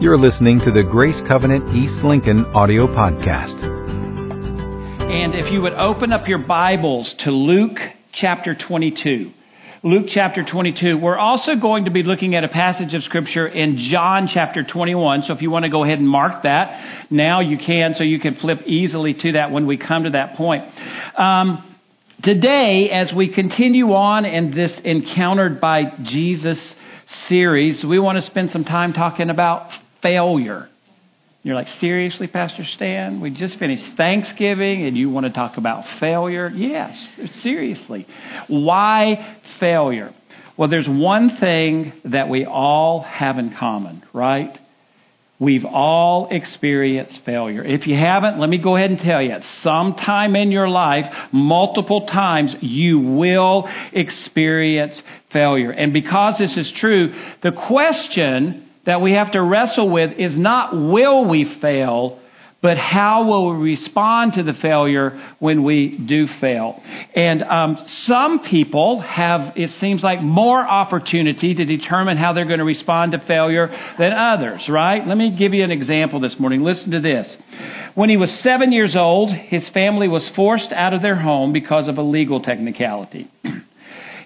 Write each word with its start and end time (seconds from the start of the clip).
You're 0.00 0.16
listening 0.16 0.60
to 0.60 0.70
the 0.70 0.84
Grace 0.84 1.20
Covenant 1.26 1.74
East 1.74 2.04
Lincoln 2.04 2.44
audio 2.54 2.86
podcast. 2.86 3.60
And 5.00 5.34
if 5.34 5.52
you 5.52 5.60
would 5.62 5.72
open 5.72 6.12
up 6.12 6.28
your 6.28 6.38
Bibles 6.38 7.12
to 7.24 7.32
Luke 7.32 7.78
chapter 8.12 8.54
22. 8.54 9.32
Luke 9.82 10.06
chapter 10.06 10.44
22. 10.48 11.00
We're 11.02 11.18
also 11.18 11.56
going 11.60 11.86
to 11.86 11.90
be 11.90 12.04
looking 12.04 12.36
at 12.36 12.44
a 12.44 12.48
passage 12.48 12.94
of 12.94 13.02
scripture 13.02 13.48
in 13.48 13.88
John 13.90 14.28
chapter 14.32 14.62
21. 14.62 15.22
So 15.22 15.34
if 15.34 15.42
you 15.42 15.50
want 15.50 15.64
to 15.64 15.68
go 15.68 15.82
ahead 15.82 15.98
and 15.98 16.08
mark 16.08 16.44
that, 16.44 17.08
now 17.10 17.40
you 17.40 17.58
can, 17.58 17.94
so 17.96 18.04
you 18.04 18.20
can 18.20 18.36
flip 18.36 18.58
easily 18.66 19.14
to 19.14 19.32
that 19.32 19.50
when 19.50 19.66
we 19.66 19.78
come 19.78 20.04
to 20.04 20.10
that 20.10 20.36
point. 20.36 20.62
Um, 21.18 21.76
today, 22.22 22.90
as 22.92 23.12
we 23.12 23.34
continue 23.34 23.86
on 23.94 24.24
in 24.24 24.52
this 24.52 24.80
Encountered 24.84 25.60
by 25.60 25.86
Jesus 26.04 26.74
series, 27.26 27.84
we 27.84 27.98
want 27.98 28.14
to 28.14 28.22
spend 28.22 28.50
some 28.50 28.62
time 28.62 28.92
talking 28.92 29.28
about 29.28 29.72
failure. 30.02 30.68
You're 31.42 31.54
like, 31.54 31.68
seriously, 31.80 32.26
Pastor 32.26 32.64
Stan? 32.74 33.20
We 33.20 33.30
just 33.30 33.58
finished 33.58 33.84
Thanksgiving 33.96 34.84
and 34.86 34.96
you 34.96 35.08
want 35.08 35.26
to 35.26 35.32
talk 35.32 35.56
about 35.56 35.84
failure? 36.00 36.50
Yes, 36.54 36.94
seriously. 37.42 38.06
Why 38.48 39.38
failure? 39.60 40.12
Well, 40.56 40.68
there's 40.68 40.88
one 40.88 41.36
thing 41.38 41.92
that 42.04 42.28
we 42.28 42.44
all 42.44 43.02
have 43.02 43.38
in 43.38 43.54
common, 43.58 44.02
right? 44.12 44.58
We've 45.40 45.64
all 45.64 46.26
experienced 46.32 47.20
failure. 47.24 47.64
If 47.64 47.86
you 47.86 47.94
haven't, 47.94 48.40
let 48.40 48.50
me 48.50 48.60
go 48.60 48.74
ahead 48.76 48.90
and 48.90 48.98
tell 48.98 49.22
you, 49.22 49.36
sometime 49.62 50.34
in 50.34 50.50
your 50.50 50.68
life, 50.68 51.04
multiple 51.32 52.06
times, 52.06 52.56
you 52.60 52.98
will 52.98 53.68
experience 53.92 55.00
failure. 55.32 55.70
And 55.70 55.92
because 55.92 56.38
this 56.40 56.56
is 56.56 56.72
true, 56.80 57.14
the 57.44 57.52
question 57.68 58.67
that 58.88 59.02
we 59.02 59.12
have 59.12 59.32
to 59.32 59.42
wrestle 59.42 59.90
with 59.90 60.18
is 60.18 60.32
not 60.34 60.74
will 60.74 61.28
we 61.28 61.58
fail, 61.60 62.18
but 62.62 62.78
how 62.78 63.26
will 63.26 63.54
we 63.54 63.72
respond 63.72 64.32
to 64.32 64.42
the 64.42 64.54
failure 64.62 65.34
when 65.38 65.62
we 65.62 66.02
do 66.08 66.26
fail? 66.40 66.80
And 67.14 67.42
um, 67.42 67.76
some 68.06 68.40
people 68.50 69.02
have, 69.02 69.58
it 69.58 69.70
seems 69.78 70.02
like, 70.02 70.22
more 70.22 70.66
opportunity 70.66 71.54
to 71.54 71.64
determine 71.66 72.16
how 72.16 72.32
they're 72.32 72.46
going 72.46 72.60
to 72.60 72.64
respond 72.64 73.12
to 73.12 73.18
failure 73.26 73.68
than 73.98 74.14
others, 74.14 74.66
right? 74.70 75.06
Let 75.06 75.18
me 75.18 75.36
give 75.38 75.52
you 75.52 75.62
an 75.64 75.70
example 75.70 76.18
this 76.18 76.36
morning. 76.40 76.62
Listen 76.62 76.90
to 76.92 77.00
this. 77.00 77.36
When 77.94 78.08
he 78.08 78.16
was 78.16 78.30
seven 78.42 78.72
years 78.72 78.96
old, 78.96 79.30
his 79.30 79.68
family 79.74 80.08
was 80.08 80.28
forced 80.34 80.72
out 80.72 80.94
of 80.94 81.02
their 81.02 81.20
home 81.20 81.52
because 81.52 81.88
of 81.88 81.98
a 81.98 82.02
legal 82.02 82.40
technicality. 82.40 83.30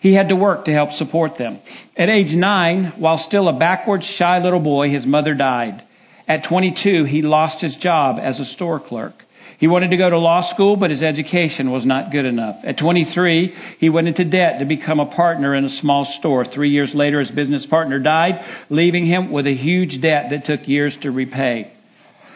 He 0.02 0.14
had 0.14 0.30
to 0.30 0.36
work 0.36 0.64
to 0.64 0.72
help 0.72 0.90
support 0.94 1.38
them. 1.38 1.60
At 1.96 2.08
age 2.08 2.34
nine, 2.34 2.94
while 2.98 3.24
still 3.28 3.48
a 3.48 3.56
backward, 3.56 4.02
shy 4.18 4.42
little 4.42 4.58
boy, 4.58 4.90
his 4.90 5.06
mother 5.06 5.32
died. 5.32 5.80
At 6.26 6.48
22, 6.48 7.04
he 7.04 7.22
lost 7.22 7.62
his 7.62 7.76
job 7.76 8.18
as 8.20 8.40
a 8.40 8.44
store 8.46 8.80
clerk. 8.80 9.14
He 9.58 9.68
wanted 9.68 9.90
to 9.90 9.96
go 9.96 10.10
to 10.10 10.18
law 10.18 10.52
school, 10.52 10.74
but 10.74 10.90
his 10.90 11.02
education 11.04 11.70
was 11.70 11.86
not 11.86 12.10
good 12.10 12.24
enough. 12.24 12.56
At 12.64 12.78
23, 12.78 13.54
he 13.78 13.90
went 13.90 14.08
into 14.08 14.24
debt 14.24 14.58
to 14.58 14.64
become 14.64 14.98
a 14.98 15.14
partner 15.14 15.54
in 15.54 15.64
a 15.64 15.80
small 15.80 16.04
store. 16.18 16.46
Three 16.52 16.70
years 16.70 16.90
later, 16.94 17.20
his 17.20 17.30
business 17.30 17.64
partner 17.66 18.00
died, 18.00 18.64
leaving 18.70 19.06
him 19.06 19.30
with 19.30 19.46
a 19.46 19.54
huge 19.54 20.02
debt 20.02 20.30
that 20.30 20.46
took 20.46 20.66
years 20.66 20.96
to 21.02 21.12
repay. 21.12 21.72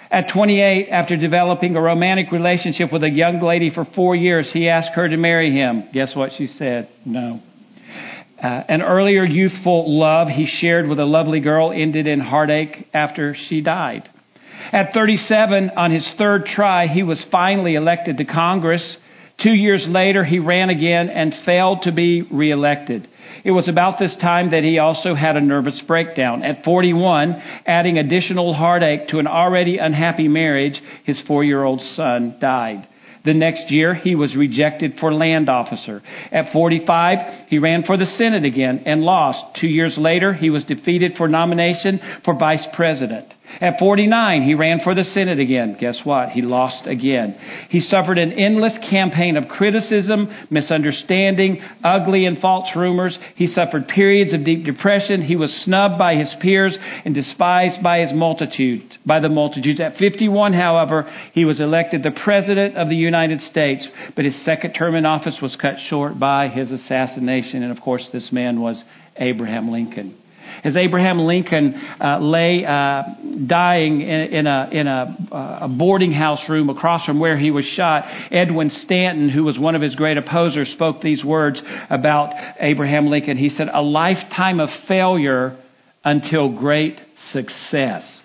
At 0.08 0.32
28, 0.32 0.88
after 0.88 1.16
developing 1.16 1.74
a 1.74 1.80
romantic 1.80 2.30
relationship 2.30 2.92
with 2.92 3.02
a 3.02 3.10
young 3.10 3.42
lady 3.42 3.72
for 3.74 3.84
four 3.96 4.14
years, 4.14 4.48
he 4.52 4.68
asked 4.68 4.90
her 4.94 5.08
to 5.08 5.16
marry 5.16 5.50
him. 5.50 5.88
Guess 5.92 6.14
what 6.14 6.30
she 6.38 6.46
said? 6.46 6.88
No. 7.04 7.40
Uh, 8.42 8.62
an 8.68 8.82
earlier 8.82 9.24
youthful 9.24 9.98
love 9.98 10.28
he 10.28 10.46
shared 10.46 10.86
with 10.86 11.00
a 11.00 11.04
lovely 11.04 11.40
girl 11.40 11.72
ended 11.72 12.06
in 12.06 12.20
heartache 12.20 12.86
after 12.92 13.34
she 13.48 13.62
died. 13.62 14.08
At 14.72 14.92
37, 14.92 15.70
on 15.76 15.90
his 15.90 16.08
third 16.18 16.44
try, 16.44 16.86
he 16.86 17.02
was 17.02 17.24
finally 17.30 17.76
elected 17.76 18.18
to 18.18 18.24
Congress. 18.24 18.96
Two 19.42 19.52
years 19.52 19.86
later, 19.88 20.24
he 20.24 20.38
ran 20.38 20.70
again 20.70 21.08
and 21.08 21.32
failed 21.44 21.82
to 21.82 21.92
be 21.92 22.22
reelected. 22.22 23.08
It 23.44 23.52
was 23.52 23.68
about 23.68 23.98
this 23.98 24.16
time 24.20 24.50
that 24.50 24.64
he 24.64 24.78
also 24.78 25.14
had 25.14 25.36
a 25.36 25.40
nervous 25.40 25.80
breakdown. 25.86 26.42
At 26.42 26.64
41, 26.64 27.42
adding 27.66 27.98
additional 27.98 28.54
heartache 28.54 29.08
to 29.08 29.18
an 29.18 29.26
already 29.26 29.78
unhappy 29.78 30.28
marriage, 30.28 30.80
his 31.04 31.22
four 31.26 31.44
year 31.44 31.62
old 31.62 31.80
son 31.80 32.36
died. 32.40 32.88
The 33.26 33.34
next 33.34 33.72
year, 33.72 33.92
he 33.92 34.14
was 34.14 34.36
rejected 34.36 34.94
for 35.00 35.12
land 35.12 35.48
officer. 35.48 36.00
At 36.30 36.52
45, 36.52 37.48
he 37.48 37.58
ran 37.58 37.82
for 37.82 37.96
the 37.96 38.06
Senate 38.16 38.44
again 38.44 38.84
and 38.86 39.02
lost. 39.02 39.58
Two 39.60 39.66
years 39.66 39.96
later, 39.98 40.32
he 40.32 40.48
was 40.48 40.62
defeated 40.62 41.14
for 41.16 41.26
nomination 41.26 42.00
for 42.24 42.38
vice 42.38 42.64
president. 42.74 43.26
At 43.60 43.78
49, 43.78 44.42
he 44.42 44.54
ran 44.54 44.80
for 44.82 44.94
the 44.94 45.04
Senate 45.04 45.38
again. 45.38 45.76
Guess 45.78 46.00
what? 46.04 46.30
He 46.30 46.42
lost 46.42 46.86
again. 46.86 47.38
He 47.70 47.80
suffered 47.80 48.18
an 48.18 48.32
endless 48.32 48.76
campaign 48.90 49.36
of 49.36 49.48
criticism, 49.48 50.28
misunderstanding, 50.50 51.62
ugly 51.82 52.26
and 52.26 52.38
false 52.38 52.68
rumors. 52.76 53.16
He 53.36 53.46
suffered 53.46 53.88
periods 53.88 54.34
of 54.34 54.44
deep 54.44 54.64
depression. 54.64 55.22
He 55.22 55.36
was 55.36 55.52
snubbed 55.64 55.98
by 55.98 56.16
his 56.16 56.34
peers 56.40 56.76
and 57.04 57.14
despised 57.14 57.82
by 57.82 58.00
his 58.00 58.12
multitude, 58.12 58.82
by 59.06 59.20
the 59.20 59.28
multitudes. 59.28 59.80
At 59.80 59.96
51, 59.96 60.52
however, 60.52 61.10
he 61.32 61.44
was 61.44 61.60
elected 61.60 62.02
the 62.02 62.18
President 62.24 62.76
of 62.76 62.88
the 62.88 62.96
United 62.96 63.40
States, 63.42 63.86
but 64.14 64.24
his 64.24 64.44
second 64.44 64.72
term 64.74 64.94
in 64.94 65.06
office 65.06 65.38
was 65.40 65.56
cut 65.56 65.76
short 65.88 66.18
by 66.18 66.48
his 66.48 66.70
assassination. 66.70 67.62
And 67.62 67.76
of 67.76 67.82
course, 67.82 68.06
this 68.12 68.30
man 68.32 68.60
was 68.60 68.82
Abraham 69.16 69.70
Lincoln. 69.70 70.18
As 70.64 70.76
Abraham 70.76 71.20
Lincoln 71.20 71.74
uh, 72.00 72.18
lay 72.20 72.64
uh, 72.64 73.02
dying 73.46 74.00
in, 74.00 74.08
in, 74.08 74.46
a, 74.46 74.68
in 74.72 74.86
a, 74.86 75.16
uh, 75.32 75.58
a, 75.62 75.68
boarding 75.68 76.12
house 76.12 76.48
room 76.48 76.70
across 76.70 77.04
from 77.04 77.20
where 77.20 77.38
he 77.38 77.50
was 77.50 77.64
shot, 77.76 78.04
Edwin 78.30 78.70
Stanton, 78.70 79.28
who 79.28 79.44
was 79.44 79.58
one 79.58 79.74
of 79.74 79.82
his 79.82 79.94
great 79.94 80.16
opposers, 80.16 80.68
spoke 80.70 81.00
these 81.00 81.24
words 81.24 81.60
about 81.90 82.32
Abraham 82.60 83.08
Lincoln. 83.08 83.36
He 83.36 83.50
said, 83.50 83.68
A 83.72 83.82
lifetime 83.82 84.60
of 84.60 84.68
failure 84.88 85.58
until 86.04 86.56
great 86.56 86.98
success. 87.32 88.15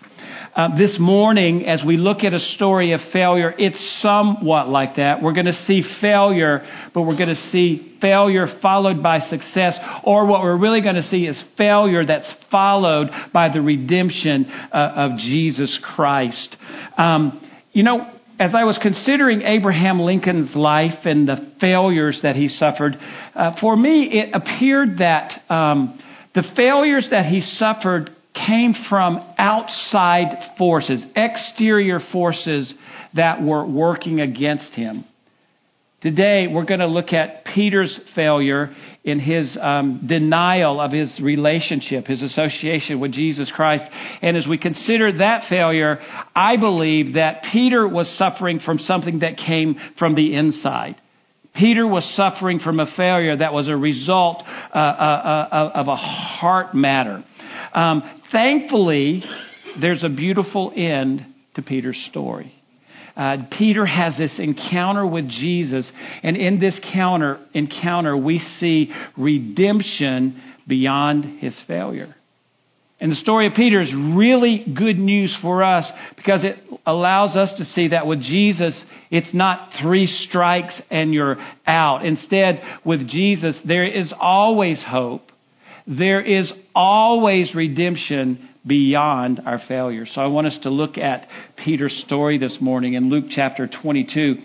Uh, 0.54 0.78
this 0.78 0.98
morning, 1.00 1.66
as 1.66 1.82
we 1.86 1.96
look 1.96 2.26
at 2.26 2.34
a 2.34 2.40
story 2.40 2.92
of 2.92 3.00
failure, 3.14 3.54
it's 3.58 4.02
somewhat 4.02 4.68
like 4.68 4.98
that. 4.98 5.22
We're 5.22 5.32
going 5.32 5.46
to 5.46 5.64
see 5.66 5.82
failure, 6.02 6.90
but 6.94 7.04
we're 7.04 7.16
going 7.16 7.30
to 7.30 7.50
see 7.52 7.98
failure 8.02 8.60
followed 8.62 9.02
by 9.02 9.20
success. 9.20 9.80
Or 10.04 10.26
what 10.26 10.42
we're 10.42 10.58
really 10.58 10.82
going 10.82 10.96
to 10.96 11.04
see 11.04 11.26
is 11.26 11.42
failure 11.58 12.06
that's 12.06 12.30
followed 12.52 13.10
by 13.34 13.48
the 13.54 13.62
redemption 13.62 14.46
uh, 14.46 14.92
of 14.94 15.20
Jesus 15.20 15.80
Christ. 15.96 16.58
Um, 16.98 17.50
you 17.72 17.84
know, 17.84 18.12
as 18.38 18.54
I 18.54 18.66
was 18.66 18.78
considering 18.82 19.44
Abraham 19.44 20.02
Lincoln's 20.02 20.54
life 20.54 21.06
and 21.06 21.30
the 21.30 21.54
failures 21.62 22.20
that 22.24 22.36
he 22.36 22.50
suffered, 22.50 22.98
uh, 23.36 23.56
for 23.62 23.78
me 23.78 24.10
it 24.12 24.32
appeared 24.34 24.98
that 24.98 25.50
um, 25.50 25.98
the 26.36 26.44
failures 26.58 27.08
that 27.10 27.28
he 27.28 27.40
suffered 27.40 28.10
came 28.34 28.74
from 28.90 29.18
outside 29.38 30.56
forces, 30.58 31.04
exterior 31.16 32.00
forces 32.12 32.74
that 33.16 33.42
were 33.42 33.66
working 33.66 34.22
against 34.22 34.72
him. 34.74 35.06
Today, 36.02 36.48
we're 36.48 36.66
going 36.66 36.80
to 36.80 36.88
look 36.88 37.14
at 37.14 37.46
Peter's 37.54 38.00
failure 38.16 38.74
in 39.04 39.20
his 39.20 39.56
um, 39.62 40.08
denial 40.08 40.82
of 40.82 40.92
his 40.92 41.20
relationship, 41.22 42.08
his 42.08 42.24
association 42.24 43.00
with 43.00 43.12
Jesus 43.12 43.52
Christ. 43.56 43.84
And 44.24 44.36
as 44.36 44.48
we 44.48 44.58
consider 44.58 45.16
that 45.20 45.44
failure, 45.48 46.00
I 46.34 46.58
believe 46.58 47.14
that 47.14 47.44
Peter 47.52 47.88
was 47.88 48.10
suffering 48.18 48.62
from 48.66 48.80
something 48.80 49.20
that 49.20 49.38
came 49.38 49.76
from 50.00 50.16
the 50.16 50.36
inside. 50.36 50.96
Peter 51.54 51.86
was 51.86 52.04
suffering 52.16 52.60
from 52.60 52.80
a 52.80 52.88
failure 52.96 53.38
that 53.38 53.54
was 53.54 53.68
a 53.68 53.76
result 53.76 54.42
uh, 54.74 54.78
uh, 54.78 55.48
uh, 55.52 55.72
of 55.76 55.88
a 55.88 55.96
heart 55.96 56.74
matter. 56.74 57.24
Um, 57.74 58.04
thankfully, 58.32 59.24
there's 59.80 60.04
a 60.04 60.10
beautiful 60.10 60.72
end 60.76 61.26
to 61.56 61.62
Peter's 61.62 62.02
story. 62.10 62.54
Uh, 63.16 63.38
Peter 63.58 63.86
has 63.86 64.18
this 64.18 64.34
encounter 64.40 65.06
with 65.06 65.28
Jesus, 65.28 65.90
and 66.24 66.38
in 66.38 66.60
this 66.60 66.80
counter, 66.94 67.40
encounter, 67.54 68.16
we 68.16 68.40
see 68.60 68.92
redemption 69.18 70.42
beyond 70.68 71.40
his 71.40 71.56
failure. 71.68 72.16
And 73.02 73.12
the 73.12 73.16
story 73.16 73.48
of 73.48 73.54
Peter 73.56 73.82
is 73.82 73.92
really 74.16 74.64
good 74.78 75.00
news 75.00 75.36
for 75.42 75.64
us 75.64 75.86
because 76.16 76.46
it 76.46 76.58
allows 76.86 77.36
us 77.36 77.52
to 77.58 77.66
see 77.66 77.90
that 77.90 78.06
with 78.06 78.22
Jesus, 78.22 78.80
it's 79.10 79.34
not 79.34 79.72
three 79.82 80.06
strikes 80.06 80.80
and 80.92 81.12
you're 81.12 81.38
out. 81.66 82.06
Instead, 82.06 82.62
with 82.86 83.10
Jesus, 83.10 83.60
there 83.66 83.86
is 83.86 84.14
always 84.20 84.84
hope 84.88 85.31
there 85.88 86.22
is 86.22 86.52
always 86.76 87.54
redemption 87.56 88.50
beyond 88.66 89.42
our 89.46 89.60
failure. 89.68 90.06
So 90.06 90.22
I 90.22 90.28
want 90.28 90.48
us 90.48 90.58
to 90.64 90.70
look 90.70 90.98
at 90.98 91.28
Peter's 91.64 92.04
story 92.06 92.38
this 92.38 92.58
morning 92.62 92.94
in 92.94 93.10
Luke 93.10 93.26
chapter 93.30 93.68
22. 93.68 94.36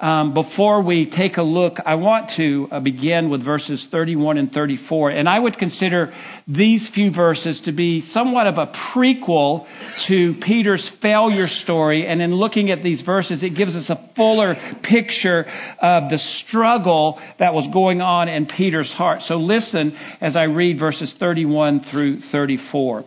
Um, 0.00 0.32
before 0.32 0.82
we 0.82 1.10
take 1.14 1.36
a 1.36 1.42
look, 1.42 1.74
I 1.84 1.96
want 1.96 2.30
to 2.36 2.68
uh, 2.70 2.80
begin 2.80 3.28
with 3.28 3.44
verses 3.44 3.86
31 3.90 4.38
and 4.38 4.50
34. 4.50 5.10
And 5.10 5.28
I 5.28 5.38
would 5.38 5.58
consider 5.58 6.12
these 6.48 6.88
few 6.94 7.10
verses 7.10 7.60
to 7.66 7.72
be 7.72 8.02
somewhat 8.12 8.46
of 8.46 8.56
a 8.56 8.72
prequel 8.94 9.66
to 10.08 10.34
Peter's 10.42 10.90
failure 11.02 11.48
story. 11.64 12.06
And 12.06 12.22
in 12.22 12.34
looking 12.34 12.70
at 12.70 12.82
these 12.82 13.02
verses, 13.02 13.42
it 13.42 13.56
gives 13.56 13.74
us 13.74 13.90
a 13.90 14.10
fuller 14.16 14.54
picture 14.82 15.44
of 15.82 16.10
the 16.10 16.18
struggle 16.46 17.20
that 17.38 17.52
was 17.52 17.68
going 17.74 18.00
on 18.00 18.28
in 18.28 18.46
Peter's 18.46 18.90
heart. 18.92 19.20
So 19.26 19.36
listen 19.36 19.96
as 20.22 20.34
I 20.34 20.44
read 20.44 20.78
verses 20.78 21.12
31 21.18 21.86
through 21.90 22.20
34. 22.32 23.04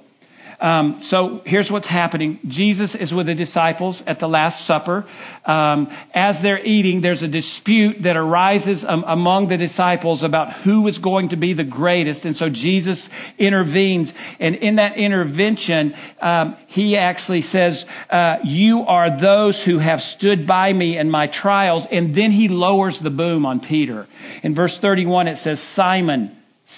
Um, 0.60 1.00
so 1.10 1.42
here's 1.46 1.70
what's 1.72 1.88
happening. 1.88 2.40
Jesus 2.48 2.94
is 3.00 3.14
with 3.14 3.28
the 3.28 3.34
disciples 3.34 4.04
at 4.06 4.20
the 4.20 4.28
Last 4.28 4.68
Supper. 4.68 5.06
Um, 5.46 5.88
as 6.14 6.36
they're 6.44 6.64
eating, 6.64 7.02
there's 7.02 7.22
a 7.22 7.30
dispute 7.30 7.98
that 8.04 8.18
arises 8.18 8.84
um, 8.86 9.06
among 9.08 9.48
the 9.48 9.56
disciples 9.56 10.22
about 10.22 10.64
who 10.64 10.86
is 10.88 10.98
going 10.98 11.30
to 11.30 11.38
be 11.38 11.54
the 11.54 11.64
greatest. 11.64 12.26
And 12.26 12.36
so 12.36 12.50
Jesus 12.50 13.08
intervenes. 13.38 14.12
And 14.40 14.56
in 14.56 14.76
that 14.76 14.98
intervention, 14.98 15.94
um, 16.22 16.58
he 16.68 16.98
actually 16.98 17.44
says, 17.44 17.82
uh, 18.10 18.38
You 18.44 18.82
are 18.86 19.20
those 19.22 19.62
who 19.66 19.80
have 19.80 20.00
stood 20.18 20.46
by 20.46 20.74
me 20.74 20.98
in 20.98 21.10
my 21.10 21.28
trials. 21.28 21.86
And 21.90 22.14
then 22.14 22.32
he 22.32 22.50
lowers 22.50 23.00
the 23.02 23.10
boom 23.10 23.46
on 23.46 23.62
Peter. 23.62 24.08
In 24.44 24.56
verse 24.56 24.78
31, 24.82 25.30
it 25.30 25.38
says, 25.42 25.58
Simon, 25.76 26.36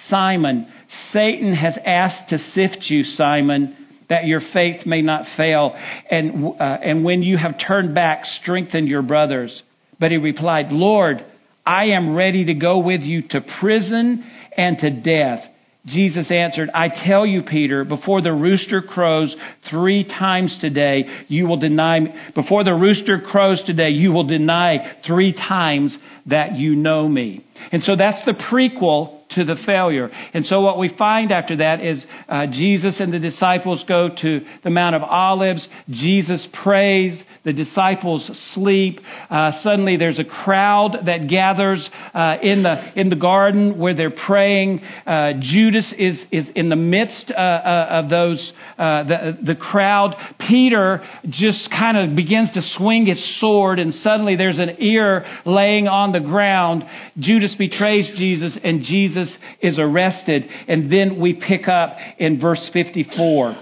Simon, 0.08 0.68
Satan 1.12 1.54
has 1.54 1.78
asked 1.86 2.30
to 2.30 2.38
sift 2.38 2.90
you, 2.90 3.04
Simon, 3.04 3.78
that 4.10 4.26
your 4.26 4.42
faith 4.54 4.86
may 4.86 5.02
not 5.02 5.26
fail. 5.38 5.74
And, 6.10 6.54
uh, 6.60 6.64
and 6.64 7.04
when 7.04 7.24
you 7.24 7.38
have 7.38 7.56
turned 7.66 7.96
back, 7.96 8.26
strengthen 8.42 8.88
your 8.88 9.02
brothers. 9.02 9.62
But 10.00 10.12
he 10.12 10.18
replied, 10.18 10.72
Lord, 10.72 11.26
I 11.66 11.86
am 11.86 12.16
ready 12.16 12.46
to 12.46 12.54
go 12.54 12.80
with 12.80 13.02
you 13.02 13.22
to 13.30 13.42
prison 13.60 14.30
and 14.58 14.78
to 14.80 14.90
death. 14.90 15.46
Jesus 15.86 16.30
answered, 16.30 16.70
I 16.76 16.90
tell 16.90 17.26
you, 17.26 17.42
Peter, 17.42 17.84
before 17.84 18.22
the 18.22 18.34
rooster 18.34 18.82
crows 18.82 19.36
three 19.70 20.04
times 20.04 20.56
today, 20.62 21.06
you 21.28 21.48
will 21.48 21.58
deny 21.58 22.00
me. 22.00 22.14
Before 22.36 22.64
the 22.64 22.74
rooster 22.74 23.20
crows 23.20 23.64
today, 23.66 23.90
you 23.90 24.12
will 24.12 24.28
deny 24.28 24.98
three 25.08 25.34
times 25.34 25.98
that 26.28 26.56
you 26.56 26.76
know 26.76 27.08
me. 27.08 27.46
And 27.72 27.82
so 27.84 27.96
that's 27.96 28.24
the 28.26 28.34
prequel 28.34 29.21
to 29.36 29.46
the 29.46 29.56
failure. 29.66 30.10
And 30.34 30.46
so 30.46 30.62
what 30.62 30.78
we 30.78 30.94
find 30.98 31.32
after 31.32 31.58
that 31.58 31.82
is 31.82 32.06
uh, 32.28 32.48
Jesus 32.48 33.00
and 33.00 33.14
the 33.14 33.20
disciples 33.20 33.84
go 33.88 34.10
to 34.22 34.40
the 34.64 34.70
Mount 34.70 34.96
of 34.96 35.04
Olives. 35.04 35.68
Jesus 35.90 36.48
prays. 36.64 37.22
The 37.44 37.54
disciples 37.54 38.30
sleep. 38.54 39.00
Uh, 39.30 39.52
suddenly 39.64 39.98
there's 39.98 40.20
a 40.20 40.24
crowd 40.24 40.96
that 41.06 41.28
gathers 41.28 41.90
uh, 42.14 42.36
in 42.42 42.62
the 42.62 43.00
in 43.00 43.10
the 43.10 43.16
garden 43.16 43.80
where 43.80 43.96
they're 43.96 44.14
praying. 44.28 44.82
Uh, 45.08 45.34
Judas 45.42 45.92
is 45.98 46.24
is 46.32 46.50
in 46.56 46.70
the 46.70 46.76
midst 46.76 47.32
uh, 47.32 47.40
uh, 47.40 47.88
of 48.04 48.10
those 48.10 48.54
the 48.78 49.38
the 49.44 49.56
crowd. 49.56 50.16
Peter 50.48 51.02
just 51.30 51.70
kind 51.72 51.98
of 51.98 52.16
begins 52.16 52.54
to 52.54 52.62
swing 52.78 53.08
his 53.08 53.40
sword, 53.40 53.80
and 53.80 53.94
suddenly 53.96 54.36
there's 54.36 54.60
an 54.60 54.76
ear 54.80 55.26
laying 55.46 55.88
on 55.88 56.12
the 56.12 56.20
ground. 56.20 56.84
Judas 57.18 57.56
betrays 57.58 58.10
Jesus, 58.18 58.58
and 58.64 58.84
Jesus 58.84 59.21
is 59.62 59.80
arrested. 59.80 60.44
And 60.68 60.92
then 60.92 61.20
we 61.20 61.34
pick 61.34 61.68
up 61.68 61.98
in 62.18 62.40
verse 62.40 62.70
54. 62.74 63.56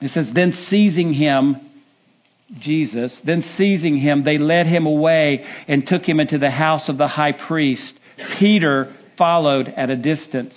It 0.00 0.10
says, 0.10 0.28
Then 0.34 0.52
seizing 0.68 1.12
him, 1.14 1.56
Jesus, 2.60 3.18
then 3.24 3.42
seizing 3.56 3.96
him, 3.98 4.24
they 4.24 4.38
led 4.38 4.66
him 4.66 4.86
away 4.86 5.44
and 5.68 5.86
took 5.86 6.02
him 6.02 6.20
into 6.20 6.38
the 6.38 6.50
house 6.50 6.88
of 6.88 6.98
the 6.98 7.08
high 7.08 7.32
priest. 7.32 7.94
Peter 8.38 8.94
followed 9.16 9.68
at 9.68 9.90
a 9.90 9.96
distance. 9.96 10.54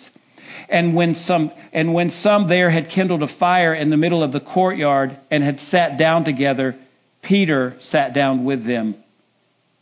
And 0.68 0.96
when 0.96 1.16
some, 1.28 1.52
and 1.74 1.94
when 1.94 2.12
some 2.22 2.50
there 2.50 2.72
had 2.72 2.90
kindled 2.90 3.24
a 3.24 3.38
fire 3.40 3.74
in 3.74 3.90
the 3.90 3.98
middle 3.98 4.24
of 4.24 4.32
the 4.32 4.40
courtyard 4.40 5.18
and 5.30 5.44
had 5.44 5.60
sat 5.70 5.98
down 5.98 6.26
together, 6.26 6.76
Peter 7.22 7.78
sat 7.92 8.14
down 8.14 8.46
with 8.46 8.66
them. 8.66 8.96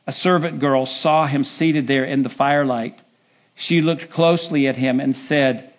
A 0.05 0.11
servant 0.11 0.59
girl 0.59 0.85
saw 1.01 1.27
him 1.27 1.43
seated 1.43 1.87
there 1.87 2.03
in 2.05 2.23
the 2.23 2.29
firelight. 2.29 2.95
She 3.55 3.81
looked 3.81 4.11
closely 4.11 4.67
at 4.67 4.75
him 4.75 4.99
and 4.99 5.15
said, 5.27 5.73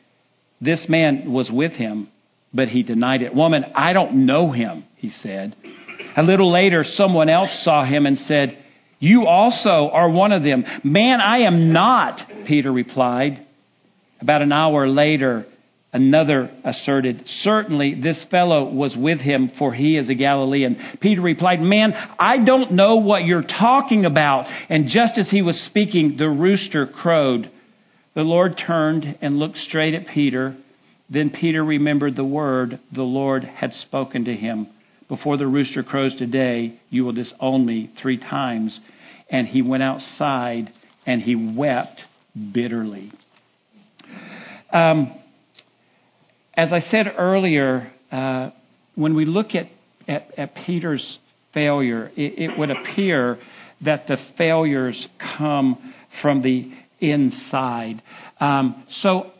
This 0.60 0.86
man 0.88 1.32
was 1.32 1.50
with 1.50 1.72
him, 1.72 2.08
but 2.52 2.68
he 2.68 2.82
denied 2.82 3.22
it. 3.22 3.34
Woman, 3.34 3.64
I 3.74 3.92
don't 3.92 4.26
know 4.26 4.52
him, 4.52 4.84
he 4.96 5.10
said. 5.22 5.56
A 6.16 6.22
little 6.22 6.52
later, 6.52 6.84
someone 6.96 7.28
else 7.28 7.50
saw 7.62 7.84
him 7.84 8.06
and 8.06 8.18
said, 8.18 8.56
You 9.00 9.26
also 9.26 9.90
are 9.92 10.08
one 10.08 10.32
of 10.32 10.42
them. 10.42 10.64
Man, 10.84 11.20
I 11.20 11.38
am 11.38 11.72
not, 11.72 12.20
Peter 12.46 12.72
replied. 12.72 13.44
About 14.20 14.42
an 14.42 14.52
hour 14.52 14.88
later, 14.88 15.46
Another 15.94 16.50
asserted, 16.64 17.22
Certainly 17.42 18.00
this 18.02 18.18
fellow 18.28 18.68
was 18.68 18.96
with 18.96 19.20
him, 19.20 19.52
for 19.56 19.72
he 19.72 19.96
is 19.96 20.08
a 20.08 20.14
Galilean. 20.14 20.98
Peter 21.00 21.20
replied, 21.20 21.60
Man, 21.60 21.94
I 22.18 22.44
don't 22.44 22.72
know 22.72 22.96
what 22.96 23.22
you're 23.22 23.44
talking 23.44 24.04
about. 24.04 24.46
And 24.68 24.88
just 24.88 25.16
as 25.16 25.30
he 25.30 25.40
was 25.40 25.56
speaking, 25.70 26.16
the 26.18 26.28
rooster 26.28 26.88
crowed. 26.88 27.48
The 28.14 28.22
Lord 28.22 28.60
turned 28.64 29.18
and 29.20 29.38
looked 29.38 29.56
straight 29.58 29.94
at 29.94 30.06
Peter. 30.06 30.56
Then 31.10 31.30
Peter 31.30 31.64
remembered 31.64 32.14
the 32.14 32.24
word 32.24 32.78
the 32.94 33.02
Lord 33.02 33.44
had 33.44 33.72
spoken 33.72 34.24
to 34.26 34.34
him. 34.34 34.68
Before 35.08 35.36
the 35.36 35.46
rooster 35.46 35.82
crows 35.82 36.14
today, 36.16 36.80
you 36.90 37.04
will 37.04 37.12
disown 37.12 37.66
me 37.66 37.92
three 38.00 38.18
times. 38.18 38.78
And 39.30 39.48
he 39.48 39.62
went 39.62 39.82
outside 39.82 40.72
and 41.06 41.22
he 41.22 41.34
wept 41.34 42.00
bitterly. 42.52 43.12
Um, 44.72 45.14
as 46.54 46.72
I 46.72 46.80
said 46.90 47.06
earlier, 47.18 47.92
uh, 48.12 48.50
when 48.94 49.14
we 49.14 49.24
look 49.24 49.54
at, 49.54 49.66
at, 50.06 50.38
at 50.38 50.54
Peter's 50.66 51.18
failure, 51.52 52.10
it, 52.16 52.50
it, 52.50 52.58
would 52.58 52.70
appear 52.70 53.38
that 53.84 54.06
the 54.06 54.16
failures 54.38 55.06
come 55.36 55.94
from 56.22 56.42
the 56.42 56.72
inside. 57.10 58.02
Um, 58.40 58.84
so 59.00 59.30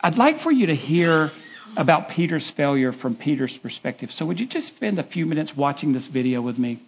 I'd 0.00 0.16
like 0.16 0.40
for 0.42 0.52
you 0.52 0.66
to 0.66 0.74
hear 0.74 1.30
about 1.76 2.10
Peter's 2.14 2.50
failure 2.56 2.92
from 2.92 3.16
Peter's 3.16 3.56
perspective. 3.62 4.10
So 4.16 4.26
would 4.26 4.38
you 4.38 4.46
just 4.46 4.68
spend 4.68 4.98
a 4.98 5.06
few 5.06 5.26
minutes 5.26 5.52
watching 5.56 5.92
this 5.92 6.06
video 6.12 6.42
with 6.42 6.58
me? 6.58 6.82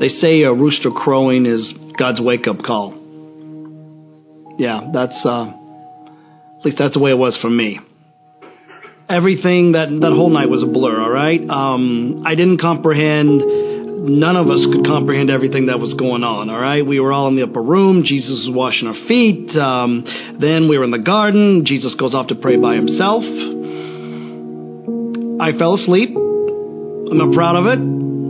They 0.00 0.08
say 0.08 0.42
a 0.44 0.52
rooster 0.52 0.90
crowing 0.90 1.44
is 1.44 1.74
God's 1.98 2.22
wake 2.22 2.48
up 2.48 2.62
call. 2.64 2.96
Yeah, 4.58 4.90
that's 4.94 5.20
uh, 5.26 5.52
at 6.60 6.64
least 6.64 6.78
that's 6.78 6.94
the 6.94 7.00
way 7.00 7.10
it 7.10 7.18
was 7.18 7.38
for 7.40 7.50
me. 7.50 7.80
Everything 9.08 9.72
that 9.72 9.88
that 9.88 10.12
whole 10.12 10.30
night 10.30 10.48
was 10.48 10.62
a 10.62 10.66
blur. 10.66 11.00
All 11.00 11.10
right, 11.10 11.40
um, 11.48 12.22
I 12.24 12.34
didn't 12.36 12.60
comprehend. 12.60 13.42
None 14.00 14.36
of 14.36 14.48
us 14.48 14.64
could 14.72 14.86
comprehend 14.86 15.30
everything 15.30 15.66
that 15.66 15.78
was 15.78 15.92
going 15.94 16.22
on. 16.22 16.48
All 16.48 16.60
right, 16.60 16.86
we 16.86 17.00
were 17.00 17.12
all 17.12 17.28
in 17.28 17.36
the 17.36 17.42
upper 17.42 17.60
room. 17.60 18.04
Jesus 18.04 18.46
was 18.46 18.54
washing 18.54 18.88
our 18.88 18.96
feet. 19.08 19.50
Um, 19.56 20.04
then 20.40 20.68
we 20.68 20.78
were 20.78 20.84
in 20.84 20.90
the 20.90 21.02
garden. 21.02 21.64
Jesus 21.66 21.94
goes 21.98 22.14
off 22.14 22.28
to 22.28 22.34
pray 22.36 22.56
by 22.56 22.76
himself. 22.76 23.24
I 25.40 25.56
fell 25.58 25.74
asleep. 25.74 26.16
I'm 26.16 27.18
not 27.18 27.34
proud 27.34 27.56
of 27.56 27.66
it. 27.66 27.80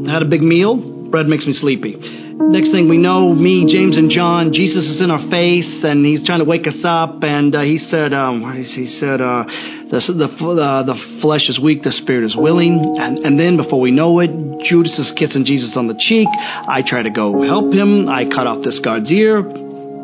I 0.08 0.14
had 0.14 0.22
a 0.22 0.30
big 0.30 0.42
meal 0.42 0.90
bread 1.10 1.26
makes 1.26 1.46
me 1.46 1.52
sleepy. 1.52 2.29
Next 2.40 2.73
thing 2.73 2.88
we 2.88 2.97
know, 2.97 3.35
me, 3.35 3.68
James, 3.70 3.97
and 3.97 4.11
John, 4.11 4.52
Jesus 4.52 4.88
is 4.88 5.00
in 5.00 5.11
our 5.11 5.20
face, 5.30 5.85
and 5.85 6.04
he's 6.04 6.25
trying 6.25 6.40
to 6.40 6.44
wake 6.44 6.66
us 6.66 6.80
up. 6.85 7.23
And 7.23 7.54
uh, 7.54 7.61
he 7.62 7.76
said, 7.76 8.12
um, 8.12 8.40
what 8.40 8.56
is 8.56 8.73
he 8.75 8.88
said? 8.88 9.20
Uh, 9.20 9.44
the 9.92 10.00
the 10.09 10.25
uh, 10.26 10.82
the 10.82 11.20
flesh 11.20 11.49
is 11.49 11.61
weak, 11.61 11.82
the 11.82 11.92
spirit 11.92 12.25
is 12.25 12.35
willing. 12.35 12.97
And 12.99 13.18
and 13.18 13.38
then 13.38 13.56
before 13.56 13.78
we 13.78 13.90
know 13.92 14.18
it, 14.20 14.30
Judas 14.64 14.99
is 14.99 15.12
kissing 15.16 15.44
Jesus 15.44 15.76
on 15.76 15.87
the 15.87 15.94
cheek. 15.94 16.28
I 16.32 16.82
try 16.85 17.02
to 17.02 17.11
go 17.11 17.42
help 17.42 17.73
him. 17.73 18.09
I 18.09 18.25
cut 18.25 18.47
off 18.47 18.64
this 18.64 18.80
guard's 18.82 19.12
ear. 19.12 19.42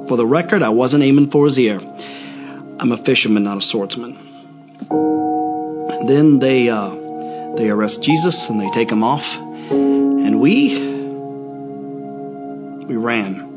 For 0.07 0.17
the 0.17 0.27
record, 0.27 0.63
I 0.63 0.69
wasn't 0.69 1.03
aiming 1.03 1.31
for 1.31 1.47
his 1.47 1.59
ear. 1.59 1.81
I'm 1.81 2.93
a 2.93 3.03
fisherman, 3.03 3.45
not 3.45 3.59
a 3.59 3.63
swordsman. 3.63 4.15
And 5.91 6.09
then 6.09 6.39
they 6.39 6.69
uh, 6.69 6.95
they 7.57 7.71
arrest 7.73 7.99
Jesus 8.03 8.37
and 8.49 8.61
they 8.61 8.71
take 8.77 8.93
him 8.93 9.03
off, 9.03 9.25
and 9.25 10.39
we 10.39 10.96
we 12.89 12.97
ran. 12.97 13.55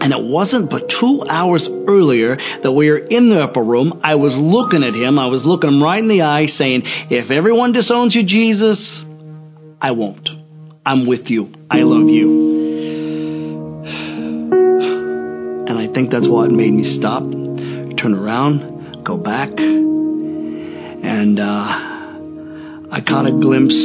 And 0.00 0.12
it 0.12 0.22
wasn't 0.22 0.70
but 0.70 0.88
two 1.00 1.24
hours 1.28 1.68
earlier 1.86 2.36
that 2.62 2.72
we 2.72 2.88
were 2.88 2.98
in 2.98 3.28
the 3.28 3.42
upper 3.42 3.62
room. 3.62 4.00
I 4.02 4.14
was 4.14 4.34
looking 4.34 4.82
at 4.82 4.94
him. 4.94 5.18
I 5.18 5.26
was 5.26 5.44
looking 5.44 5.68
him 5.68 5.82
right 5.82 5.98
in 5.98 6.08
the 6.08 6.22
eye 6.22 6.46
saying, 6.46 6.82
if 7.10 7.30
everyone 7.30 7.72
disowns 7.72 8.14
you, 8.14 8.24
Jesus, 8.24 8.78
I 9.80 9.90
won't. 9.90 10.28
I'm 10.86 11.06
with 11.06 11.28
you. 11.28 11.52
I 11.70 11.80
love 11.82 12.08
you. 12.08 12.50
And 15.68 15.78
I 15.78 15.92
think 15.92 16.10
that's 16.10 16.26
what 16.28 16.50
made 16.50 16.72
me 16.72 16.98
stop, 16.98 17.22
turn 17.22 18.14
around, 18.14 19.04
go 19.04 19.18
back, 19.18 19.50
and 19.58 21.38
uh, 21.38 21.44
I 22.90 23.00
caught 23.06 23.26
a 23.26 23.32
glimpse 23.32 23.76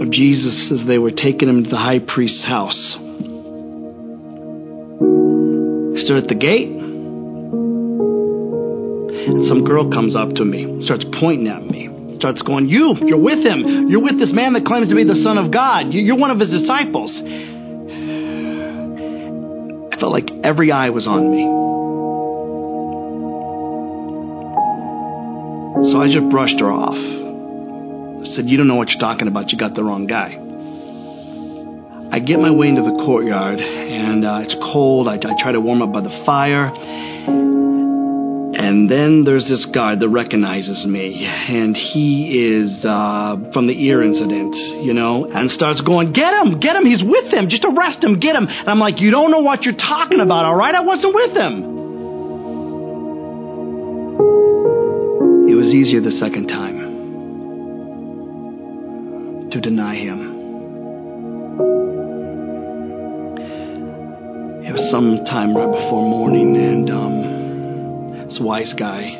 of 0.00 0.10
Jesus 0.12 0.70
as 0.72 0.86
they 0.86 0.98
were 0.98 1.10
taking 1.10 1.48
him 1.48 1.64
to 1.64 1.70
the 1.70 1.76
high 1.76 2.00
priest's 2.00 2.44
house. 2.44 2.96
Stood 4.98 6.22
at 6.22 6.28
the 6.28 6.34
gate, 6.34 6.68
and 9.28 9.46
some 9.46 9.64
girl 9.64 9.90
comes 9.90 10.16
up 10.16 10.30
to 10.34 10.44
me, 10.44 10.82
starts 10.82 11.04
pointing 11.20 11.46
at 11.48 11.62
me, 11.62 11.88
starts 12.16 12.42
going, 12.42 12.68
You, 12.68 12.96
you're 13.06 13.20
with 13.22 13.44
him. 13.44 13.86
You're 13.88 14.02
with 14.02 14.18
this 14.18 14.32
man 14.32 14.54
that 14.54 14.64
claims 14.64 14.88
to 14.88 14.96
be 14.96 15.04
the 15.04 15.20
Son 15.22 15.38
of 15.38 15.52
God. 15.52 15.92
You're 15.92 16.16
one 16.18 16.30
of 16.30 16.40
his 16.40 16.50
disciples. 16.50 17.12
I 19.92 20.00
felt 20.00 20.12
like 20.12 20.30
every 20.42 20.72
eye 20.72 20.90
was 20.90 21.06
on 21.06 21.30
me. 21.30 21.46
So 25.92 26.02
I 26.02 26.06
just 26.12 26.28
brushed 26.30 26.58
her 26.58 26.72
off. 26.72 26.98
I 26.98 28.26
said, 28.34 28.46
You 28.46 28.56
don't 28.56 28.66
know 28.66 28.74
what 28.74 28.88
you're 28.88 28.98
talking 28.98 29.28
about. 29.28 29.52
You 29.52 29.58
got 29.58 29.74
the 29.74 29.84
wrong 29.84 30.08
guy. 30.08 30.47
I 32.10 32.20
get 32.20 32.38
my 32.38 32.50
way 32.50 32.68
into 32.68 32.82
the 32.82 33.04
courtyard, 33.04 33.58
and 33.58 34.24
uh, 34.24 34.40
it's 34.40 34.56
cold. 34.72 35.08
I, 35.08 35.16
I 35.16 35.34
try 35.42 35.52
to 35.52 35.60
warm 35.60 35.82
up 35.82 35.92
by 35.92 36.00
the 36.00 36.22
fire. 36.24 36.72
And 38.58 38.90
then 38.90 39.24
there's 39.24 39.44
this 39.44 39.66
guard 39.74 40.00
that 40.00 40.08
recognizes 40.08 40.86
me, 40.86 41.24
and 41.24 41.76
he 41.76 42.32
is 42.32 42.84
uh, 42.84 43.36
from 43.52 43.66
the 43.66 43.76
ear 43.76 44.02
incident, 44.02 44.54
you 44.82 44.94
know, 44.94 45.26
and 45.30 45.50
starts 45.50 45.82
going, 45.82 46.12
Get 46.12 46.32
him, 46.32 46.58
get 46.60 46.76
him, 46.76 46.86
he's 46.86 47.02
with 47.04 47.32
him, 47.32 47.50
just 47.50 47.64
arrest 47.64 48.02
him, 48.02 48.18
get 48.20 48.34
him. 48.34 48.48
And 48.48 48.68
I'm 48.68 48.78
like, 48.78 49.00
You 49.00 49.10
don't 49.10 49.30
know 49.30 49.40
what 49.40 49.64
you're 49.64 49.76
talking 49.76 50.20
about, 50.20 50.46
all 50.46 50.56
right? 50.56 50.74
I 50.74 50.80
wasn't 50.80 51.14
with 51.14 51.36
him. 51.36 51.62
It 55.48 55.54
was 55.54 55.68
easier 55.74 56.00
the 56.00 56.12
second 56.12 56.48
time 56.48 56.78
to 59.50 59.60
deny 59.60 59.96
him. 59.96 60.38
It 64.68 64.76
was 64.76 64.84
sometime 64.92 65.56
right 65.56 65.64
before 65.64 66.04
morning, 66.04 66.52
and 66.52 66.92
um, 66.92 68.28
this 68.28 68.36
wise 68.36 68.68
guy, 68.76 69.16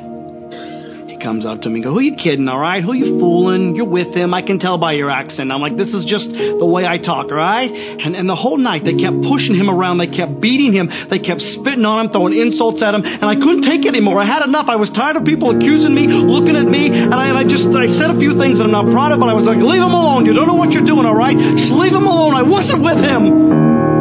he 1.09 1.17
comes 1.17 1.49
up 1.49 1.65
to 1.65 1.73
me 1.73 1.81
and 1.81 1.89
goes, 1.89 1.97
Who 1.97 2.05
you 2.05 2.21
kidding, 2.21 2.45
all 2.53 2.61
right? 2.61 2.85
Who 2.85 2.93
you 2.93 3.17
fooling? 3.17 3.73
You're 3.73 3.89
with 3.89 4.13
him. 4.13 4.37
I 4.37 4.45
can 4.45 4.61
tell 4.61 4.77
by 4.77 4.93
your 4.93 5.09
accent. 5.09 5.49
I'm 5.49 5.65
like, 5.65 5.81
This 5.81 5.89
is 5.97 6.05
just 6.05 6.29
the 6.29 6.69
way 6.69 6.85
I 6.85 7.01
talk, 7.01 7.33
all 7.33 7.41
right? 7.41 7.65
And, 7.65 8.13
and 8.13 8.29
the 8.29 8.37
whole 8.37 8.61
night 8.61 8.85
they 8.85 8.93
kept 9.01 9.25
pushing 9.25 9.57
him 9.57 9.73
around. 9.73 10.05
They 10.05 10.13
kept 10.13 10.37
beating 10.37 10.77
him. 10.77 10.93
They 11.09 11.17
kept 11.17 11.41
spitting 11.57 11.89
on 11.89 11.97
him, 11.97 12.07
throwing 12.13 12.37
insults 12.37 12.85
at 12.85 12.93
him. 12.93 13.09
And 13.09 13.25
I 13.25 13.41
couldn't 13.41 13.65
take 13.65 13.89
it 13.89 13.97
anymore. 13.97 14.21
I 14.21 14.29
had 14.29 14.45
enough. 14.45 14.69
I 14.69 14.77
was 14.77 14.93
tired 14.93 15.17
of 15.17 15.25
people 15.25 15.49
accusing 15.57 15.97
me, 15.97 16.13
looking 16.13 16.61
at 16.61 16.69
me. 16.69 16.93
And 16.93 17.17
I, 17.17 17.33
and 17.33 17.41
I 17.41 17.49
just, 17.49 17.65
I 17.73 17.89
said 17.97 18.13
a 18.13 18.21
few 18.21 18.37
things 18.37 18.61
that 18.61 18.69
I'm 18.69 18.77
not 18.77 18.93
proud 18.93 19.17
of, 19.17 19.19
but 19.25 19.33
I 19.33 19.35
was 19.35 19.49
like, 19.49 19.57
Leave 19.65 19.81
him 19.81 19.97
alone. 19.97 20.29
You 20.29 20.37
don't 20.37 20.45
know 20.45 20.61
what 20.61 20.77
you're 20.77 20.85
doing, 20.85 21.09
all 21.09 21.17
right? 21.17 21.33
Just 21.33 21.73
leave 21.73 21.97
him 21.97 22.05
alone. 22.05 22.37
I 22.37 22.45
wasn't 22.45 22.85
with 22.85 23.01
him. 23.01 23.98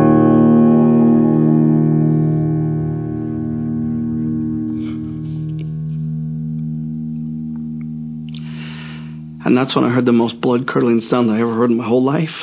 And 9.48 9.56
that's 9.56 9.74
when 9.78 9.86
I 9.86 9.90
heard 9.96 10.06
the 10.06 10.12
most 10.12 10.42
blood 10.42 10.68
curdling 10.68 11.00
sound 11.00 11.32
I 11.32 11.40
ever 11.40 11.56
heard 11.56 11.72
in 11.72 11.78
my 11.78 11.88
whole 11.88 12.04
life. 12.04 12.36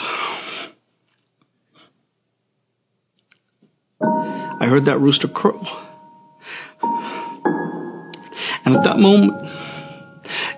I 4.00 4.66
heard 4.70 4.86
that 4.86 4.96
rooster 4.98 5.28
crow. 5.28 5.60
And 8.64 8.74
at 8.74 8.84
that 8.84 8.96
moment, 8.96 9.34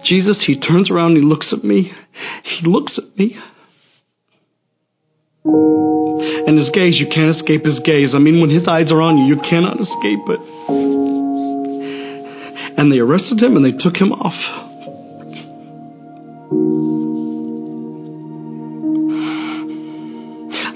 Jesus, 0.04 0.44
he 0.46 0.60
turns 0.60 0.88
around 0.88 1.16
he 1.16 1.22
looks 1.22 1.52
at 1.52 1.64
me. 1.64 1.90
He 2.44 2.64
looks 2.64 2.96
at 2.96 3.18
me. 3.18 3.36
And 5.42 6.56
his 6.56 6.70
gaze, 6.72 6.96
you 7.00 7.08
can't 7.12 7.34
escape 7.34 7.64
his 7.64 7.80
gaze. 7.84 8.14
I 8.14 8.20
mean, 8.20 8.40
when 8.40 8.50
his 8.50 8.68
eyes 8.68 8.92
are 8.92 9.02
on 9.02 9.18
you, 9.18 9.34
you 9.34 9.40
cannot 9.42 9.80
escape 9.80 10.28
it. 10.28 10.40
And 12.78 12.92
they 12.92 12.98
arrested 12.98 13.42
him 13.42 13.56
and 13.56 13.64
they 13.64 13.76
took 13.76 13.96
him 13.96 14.12
off. 14.12 14.65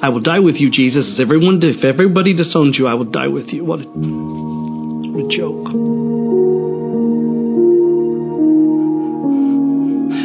I 0.02 0.08
will 0.08 0.20
die 0.20 0.38
with 0.40 0.56
you, 0.56 0.70
Jesus. 0.70 1.12
As 1.12 1.20
everyone, 1.20 1.60
if 1.62 1.84
everybody 1.84 2.34
disowns 2.34 2.78
you, 2.78 2.86
I 2.86 2.94
will 2.94 3.10
die 3.10 3.28
with 3.28 3.48
you. 3.48 3.64
What 3.64 3.80
a, 3.80 3.84
what 3.84 5.24
a 5.24 5.28
joke. 5.36 5.66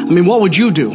I 0.07 0.13
mean, 0.13 0.25
what 0.25 0.39
would 0.41 0.53
you 0.53 0.71
do? 0.71 0.91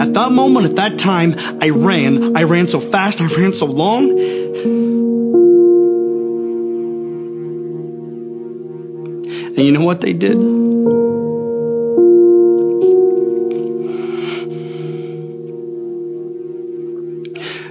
At 0.00 0.14
that 0.14 0.30
moment, 0.32 0.70
at 0.70 0.76
that 0.76 0.98
time, 1.02 1.34
I 1.36 1.68
ran. 1.68 2.34
I 2.34 2.42
ran 2.42 2.68
so 2.68 2.80
fast, 2.90 3.20
I 3.20 3.26
ran 3.38 3.52
so 3.52 3.66
long. 3.66 4.10
And 9.56 9.66
you 9.66 9.72
know 9.72 9.84
what 9.84 10.00
they 10.00 10.12
did? 10.12 10.65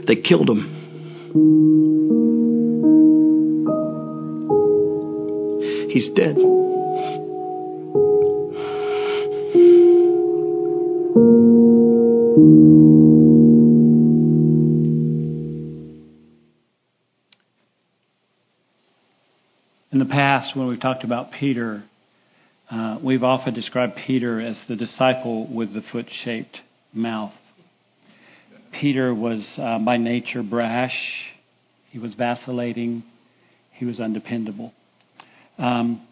They 0.07 0.17
killed 0.17 0.49
him. 0.49 0.83
He's 5.89 6.09
dead. 6.15 6.37
In 19.91 19.99
the 19.99 20.05
past, 20.05 20.55
when 20.57 20.67
we've 20.67 20.81
talked 20.81 21.05
about 21.05 21.31
Peter, 21.31 21.83
uh, 22.69 22.97
we've 23.01 23.23
often 23.23 23.53
described 23.53 23.93
Peter 24.05 24.41
as 24.41 24.61
the 24.67 24.75
disciple 24.75 25.47
with 25.47 25.73
the 25.73 25.81
foot 25.91 26.07
shaped 26.23 26.57
mouth. 26.93 27.31
Peter 28.79 29.13
was 29.13 29.47
uh, 29.57 29.79
by 29.79 29.97
nature 29.97 30.43
brash, 30.43 30.95
he 31.91 31.99
was 31.99 32.13
vacillating, 32.15 33.03
he 33.73 33.85
was 33.85 33.99
undependable. 33.99 34.73
Um, 35.57 36.05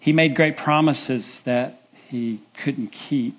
he 0.00 0.12
made 0.12 0.34
great 0.34 0.56
promises 0.56 1.26
that 1.44 1.80
he 2.08 2.42
couldn't 2.64 2.94
keep. 3.08 3.36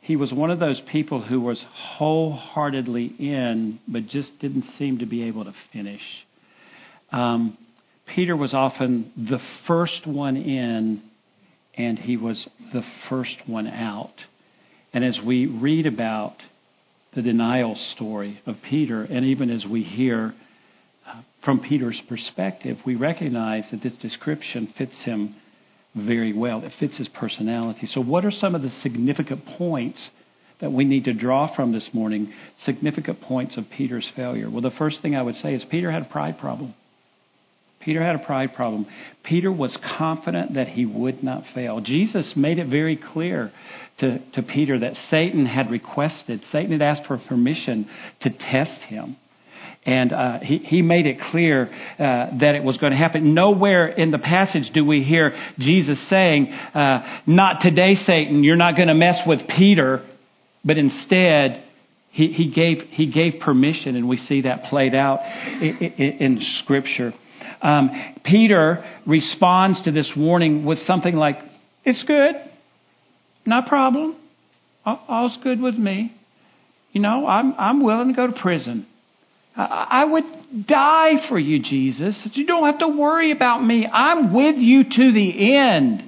He 0.00 0.16
was 0.16 0.32
one 0.32 0.50
of 0.50 0.58
those 0.58 0.80
people 0.90 1.22
who 1.22 1.40
was 1.40 1.62
wholeheartedly 1.72 3.14
in, 3.18 3.80
but 3.86 4.06
just 4.06 4.38
didn't 4.40 4.64
seem 4.78 4.98
to 4.98 5.06
be 5.06 5.24
able 5.24 5.44
to 5.44 5.54
finish. 5.72 6.00
Um, 7.12 7.58
Peter 8.14 8.34
was 8.34 8.54
often 8.54 9.12
the 9.16 9.40
first 9.66 10.06
one 10.06 10.36
in, 10.36 11.02
and 11.74 11.98
he 11.98 12.16
was 12.16 12.48
the 12.72 12.82
first 13.08 13.36
one 13.46 13.66
out. 13.66 14.14
And 14.92 15.04
as 15.04 15.18
we 15.24 15.46
read 15.46 15.86
about 15.86 16.34
the 17.14 17.22
denial 17.22 17.76
story 17.94 18.40
of 18.46 18.56
Peter, 18.68 19.02
and 19.02 19.24
even 19.24 19.50
as 19.50 19.64
we 19.66 19.82
hear 19.82 20.32
uh, 21.06 21.22
from 21.44 21.60
Peter's 21.60 22.00
perspective, 22.08 22.76
we 22.86 22.94
recognize 22.94 23.64
that 23.70 23.82
this 23.82 23.96
description 23.96 24.72
fits 24.78 25.02
him 25.04 25.34
very 25.94 26.32
well. 26.32 26.62
It 26.62 26.72
fits 26.78 26.96
his 26.98 27.08
personality. 27.08 27.86
So, 27.86 28.00
what 28.00 28.24
are 28.24 28.30
some 28.30 28.54
of 28.54 28.62
the 28.62 28.68
significant 28.68 29.44
points 29.58 30.10
that 30.60 30.70
we 30.70 30.84
need 30.84 31.04
to 31.04 31.12
draw 31.12 31.54
from 31.54 31.72
this 31.72 31.88
morning? 31.92 32.32
Significant 32.64 33.20
points 33.22 33.56
of 33.56 33.64
Peter's 33.76 34.08
failure. 34.14 34.48
Well, 34.48 34.62
the 34.62 34.70
first 34.78 35.02
thing 35.02 35.16
I 35.16 35.22
would 35.22 35.36
say 35.36 35.54
is 35.54 35.64
Peter 35.68 35.90
had 35.90 36.02
a 36.02 36.08
pride 36.08 36.38
problem. 36.38 36.74
Peter 37.80 38.04
had 38.04 38.14
a 38.14 38.24
pride 38.24 38.54
problem. 38.54 38.86
Peter 39.24 39.50
was 39.50 39.76
confident 39.98 40.54
that 40.54 40.68
he 40.68 40.84
would 40.84 41.22
not 41.22 41.42
fail. 41.54 41.80
Jesus 41.80 42.34
made 42.36 42.58
it 42.58 42.68
very 42.68 42.96
clear 43.12 43.50
to, 44.00 44.18
to 44.32 44.42
Peter 44.42 44.78
that 44.80 44.94
Satan 45.10 45.46
had 45.46 45.70
requested, 45.70 46.42
Satan 46.52 46.72
had 46.72 46.82
asked 46.82 47.06
for 47.06 47.18
permission 47.28 47.88
to 48.20 48.30
test 48.30 48.80
him. 48.88 49.16
And 49.86 50.12
uh, 50.12 50.40
he, 50.40 50.58
he 50.58 50.82
made 50.82 51.06
it 51.06 51.16
clear 51.30 51.70
uh, 51.72 52.38
that 52.38 52.54
it 52.54 52.62
was 52.62 52.76
going 52.76 52.92
to 52.92 52.98
happen. 52.98 53.32
Nowhere 53.32 53.88
in 53.88 54.10
the 54.10 54.18
passage 54.18 54.70
do 54.74 54.84
we 54.84 55.02
hear 55.02 55.32
Jesus 55.58 55.98
saying, 56.10 56.52
uh, 56.52 57.22
Not 57.26 57.62
today, 57.62 57.94
Satan, 57.94 58.44
you're 58.44 58.56
not 58.56 58.76
going 58.76 58.88
to 58.88 58.94
mess 58.94 59.22
with 59.26 59.40
Peter. 59.56 60.06
But 60.62 60.76
instead, 60.76 61.64
He, 62.10 62.26
he, 62.32 62.50
gave, 62.50 62.78
he 62.90 63.10
gave 63.10 63.40
permission, 63.40 63.96
and 63.96 64.06
we 64.06 64.18
see 64.18 64.42
that 64.42 64.64
played 64.64 64.94
out 64.94 65.20
in, 65.62 65.78
in, 65.96 66.12
in 66.18 66.40
Scripture. 66.62 67.14
Um, 67.62 67.90
Peter 68.24 68.84
responds 69.06 69.82
to 69.84 69.92
this 69.92 70.10
warning 70.16 70.64
with 70.64 70.78
something 70.86 71.14
like, 71.14 71.36
It's 71.84 72.02
good, 72.04 72.34
no 73.46 73.60
problem, 73.66 74.16
all's 74.84 75.36
good 75.42 75.60
with 75.60 75.74
me. 75.74 76.14
You 76.92 77.02
know, 77.02 77.26
I'm, 77.26 77.54
I'm 77.58 77.84
willing 77.84 78.08
to 78.08 78.14
go 78.14 78.26
to 78.26 78.40
prison. 78.40 78.86
I, 79.56 79.86
I 79.90 80.04
would 80.04 80.66
die 80.66 81.28
for 81.28 81.38
you, 81.38 81.62
Jesus. 81.62 82.28
You 82.32 82.46
don't 82.46 82.64
have 82.64 82.80
to 82.80 82.88
worry 82.88 83.30
about 83.30 83.60
me. 83.60 83.86
I'm 83.86 84.34
with 84.34 84.56
you 84.56 84.84
to 84.84 85.12
the 85.12 85.56
end. 85.56 86.02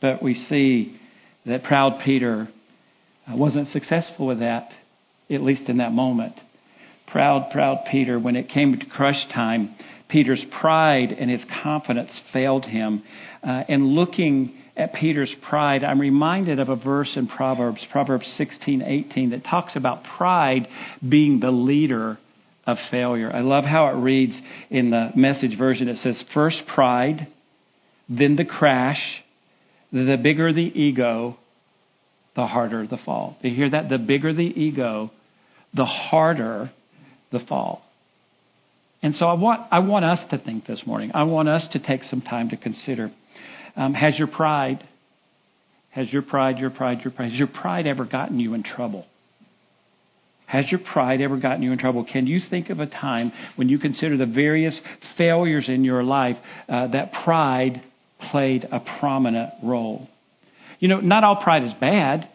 But 0.00 0.22
we 0.22 0.34
see 0.34 0.98
that 1.46 1.62
proud 1.62 2.00
Peter 2.04 2.48
wasn't 3.28 3.68
successful 3.68 4.26
with 4.26 4.40
that 4.40 4.70
at 5.30 5.42
least 5.42 5.68
in 5.68 5.78
that 5.78 5.92
moment. 5.92 6.34
Proud, 7.08 7.50
proud 7.52 7.84
Peter, 7.90 8.18
when 8.18 8.36
it 8.36 8.48
came 8.48 8.78
to 8.78 8.86
crush 8.86 9.26
time, 9.34 9.74
Peter's 10.12 10.44
pride 10.60 11.10
and 11.10 11.30
his 11.30 11.40
confidence 11.62 12.20
failed 12.32 12.66
him. 12.66 13.02
Uh, 13.42 13.64
and 13.68 13.86
looking 13.86 14.54
at 14.76 14.92
Peter's 14.92 15.34
pride, 15.48 15.82
I'm 15.82 16.00
reminded 16.00 16.60
of 16.60 16.68
a 16.68 16.76
verse 16.76 17.12
in 17.16 17.26
Proverbs, 17.26 17.84
Proverbs 17.90 18.30
16, 18.36 18.82
18, 18.82 19.30
that 19.30 19.44
talks 19.44 19.74
about 19.74 20.04
pride 20.18 20.68
being 21.06 21.40
the 21.40 21.50
leader 21.50 22.18
of 22.66 22.76
failure. 22.90 23.32
I 23.32 23.40
love 23.40 23.64
how 23.64 23.88
it 23.88 24.02
reads 24.02 24.38
in 24.70 24.90
the 24.90 25.10
message 25.16 25.56
version. 25.58 25.88
It 25.88 25.98
says, 25.98 26.22
first 26.34 26.62
pride, 26.72 27.26
then 28.08 28.36
the 28.36 28.44
crash, 28.44 29.00
the 29.92 30.18
bigger 30.22 30.52
the 30.52 30.60
ego, 30.60 31.38
the 32.36 32.46
harder 32.46 32.86
the 32.86 32.98
fall. 33.04 33.36
You 33.40 33.54
hear 33.54 33.70
that? 33.70 33.88
The 33.88 33.98
bigger 33.98 34.32
the 34.32 34.42
ego, 34.42 35.10
the 35.74 35.84
harder 35.84 36.70
the 37.30 37.40
fall. 37.48 37.82
And 39.02 39.14
so 39.14 39.26
I 39.26 39.34
want, 39.34 39.62
I 39.70 39.80
want 39.80 40.04
us 40.04 40.20
to 40.30 40.38
think 40.38 40.66
this 40.66 40.82
morning. 40.86 41.10
I 41.14 41.24
want 41.24 41.48
us 41.48 41.66
to 41.72 41.80
take 41.80 42.04
some 42.04 42.22
time 42.22 42.50
to 42.50 42.56
consider 42.56 43.10
um, 43.74 43.94
has 43.94 44.18
your 44.18 44.28
pride, 44.28 44.86
has 45.90 46.12
your 46.12 46.22
pride, 46.22 46.58
your 46.58 46.70
pride, 46.70 47.00
your 47.02 47.10
pride, 47.10 47.30
has 47.30 47.38
your 47.38 47.48
pride 47.48 47.86
ever 47.86 48.04
gotten 48.04 48.38
you 48.38 48.54
in 48.54 48.62
trouble? 48.62 49.06
Has 50.46 50.70
your 50.70 50.80
pride 50.80 51.22
ever 51.22 51.38
gotten 51.38 51.62
you 51.62 51.72
in 51.72 51.78
trouble? 51.78 52.04
Can 52.04 52.26
you 52.26 52.38
think 52.50 52.68
of 52.68 52.80
a 52.80 52.86
time 52.86 53.32
when 53.56 53.70
you 53.70 53.78
consider 53.78 54.18
the 54.18 54.26
various 54.26 54.78
failures 55.16 55.64
in 55.68 55.84
your 55.84 56.02
life 56.02 56.36
uh, 56.68 56.88
that 56.88 57.12
pride 57.24 57.82
played 58.30 58.68
a 58.70 58.80
prominent 59.00 59.50
role? 59.62 60.08
You 60.78 60.88
know, 60.88 61.00
not 61.00 61.24
all 61.24 61.42
pride 61.42 61.64
is 61.64 61.72
bad. 61.80 62.28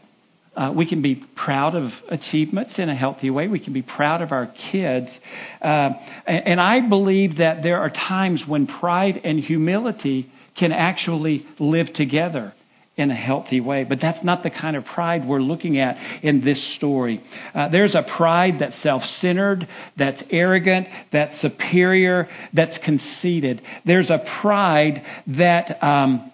Uh, 0.58 0.72
we 0.76 0.90
can 0.90 1.04
be 1.04 1.24
proud 1.36 1.76
of 1.76 1.92
achievements 2.10 2.74
in 2.80 2.90
a 2.90 2.96
healthy 2.96 3.30
way. 3.30 3.48
We 3.48 3.60
can 3.60 3.74
be 3.74 3.84
proud 3.84 4.24
of 4.24 4.32
our 4.32 4.52
kids. 4.72 5.08
Uh, 5.62 5.90
and, 6.26 6.60
I 6.60 6.90
believe 6.90 7.38
that 7.38 7.62
there 7.62 7.78
are 7.78 7.92
times 7.92 8.44
when 8.48 8.66
pride 8.66 9.22
and 9.24 9.40
humility 9.40 10.32
can 10.58 10.72
actually 10.72 11.46
live 11.60 11.94
together 11.94 12.54
in 12.96 13.12
a 13.12 13.16
healthy 13.16 13.62
way. 13.62 13.84
But 13.84 14.00
that's 14.02 14.24
not 14.24 14.42
the 14.42 14.50
kind 14.50 14.76
of 14.76 14.84
pride 14.84 15.28
we're 15.28 15.42
looking 15.42 15.80
at 15.80 16.24
in 16.24 16.44
this 16.44 16.76
story. 16.78 17.24
Uh, 17.54 17.70
there's 17.70 17.94
a 17.94 18.04
pride 18.18 18.56
that's 18.60 18.82
self 18.82 19.04
centered, 19.22 19.68
that's 19.96 20.24
arrogant, 20.32 20.88
that's 21.14 21.40
superior, 21.40 22.28
that's 22.56 22.78
conceited. 22.84 23.62
There's 23.86 24.10
a 24.10 24.26
pride 24.42 25.04
that. 25.28 25.84
Um, 25.86 26.32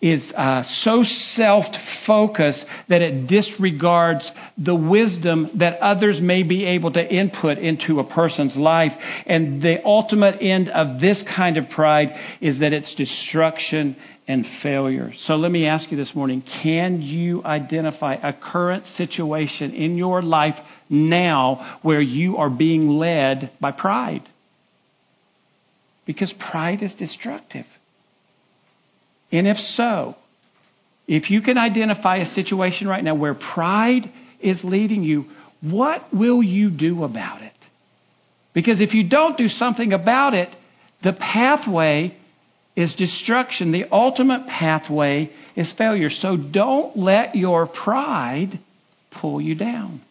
is 0.00 0.32
uh, 0.36 0.62
so 0.82 1.04
self 1.34 1.64
focused 2.06 2.64
that 2.88 3.02
it 3.02 3.26
disregards 3.26 4.30
the 4.56 4.74
wisdom 4.74 5.50
that 5.58 5.80
others 5.80 6.20
may 6.20 6.44
be 6.44 6.64
able 6.64 6.92
to 6.92 7.04
input 7.04 7.58
into 7.58 7.98
a 7.98 8.04
person's 8.04 8.54
life. 8.56 8.92
And 9.26 9.60
the 9.60 9.76
ultimate 9.84 10.40
end 10.40 10.68
of 10.68 11.00
this 11.00 11.22
kind 11.36 11.56
of 11.56 11.68
pride 11.70 12.08
is 12.40 12.60
that 12.60 12.72
it's 12.72 12.94
destruction 12.94 13.96
and 14.28 14.44
failure. 14.62 15.12
So 15.24 15.34
let 15.34 15.50
me 15.50 15.66
ask 15.66 15.90
you 15.90 15.96
this 15.96 16.14
morning 16.14 16.44
can 16.62 17.02
you 17.02 17.42
identify 17.42 18.14
a 18.14 18.32
current 18.32 18.86
situation 18.86 19.72
in 19.72 19.96
your 19.96 20.22
life 20.22 20.54
now 20.88 21.78
where 21.82 22.00
you 22.00 22.36
are 22.36 22.50
being 22.50 22.88
led 22.88 23.50
by 23.60 23.72
pride? 23.72 24.28
Because 26.06 26.32
pride 26.50 26.82
is 26.82 26.94
destructive. 26.94 27.66
And 29.30 29.46
if 29.46 29.56
so, 29.74 30.16
if 31.06 31.30
you 31.30 31.40
can 31.42 31.58
identify 31.58 32.18
a 32.18 32.26
situation 32.26 32.86
right 32.88 33.02
now 33.02 33.14
where 33.14 33.34
pride 33.34 34.10
is 34.40 34.60
leading 34.62 35.02
you, 35.02 35.26
what 35.60 36.02
will 36.12 36.42
you 36.42 36.70
do 36.70 37.04
about 37.04 37.42
it? 37.42 37.52
Because 38.54 38.80
if 38.80 38.94
you 38.94 39.08
don't 39.08 39.36
do 39.36 39.48
something 39.48 39.92
about 39.92 40.34
it, 40.34 40.48
the 41.02 41.12
pathway 41.12 42.16
is 42.76 42.94
destruction. 42.96 43.72
The 43.72 43.84
ultimate 43.90 44.46
pathway 44.46 45.30
is 45.56 45.72
failure. 45.76 46.10
So 46.10 46.36
don't 46.36 46.96
let 46.96 47.34
your 47.34 47.66
pride 47.66 48.60
pull 49.20 49.40
you 49.40 49.54
down. 49.54 50.02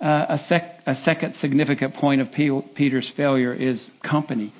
Uh, 0.00 0.26
a, 0.30 0.38
sec- 0.48 0.80
a, 0.86 0.94
second 1.04 1.34
significant 1.40 1.94
point 1.94 2.20
of 2.20 2.28
Peter's 2.32 3.10
failure 3.16 3.54
is 3.54 3.80
company. 4.08 4.52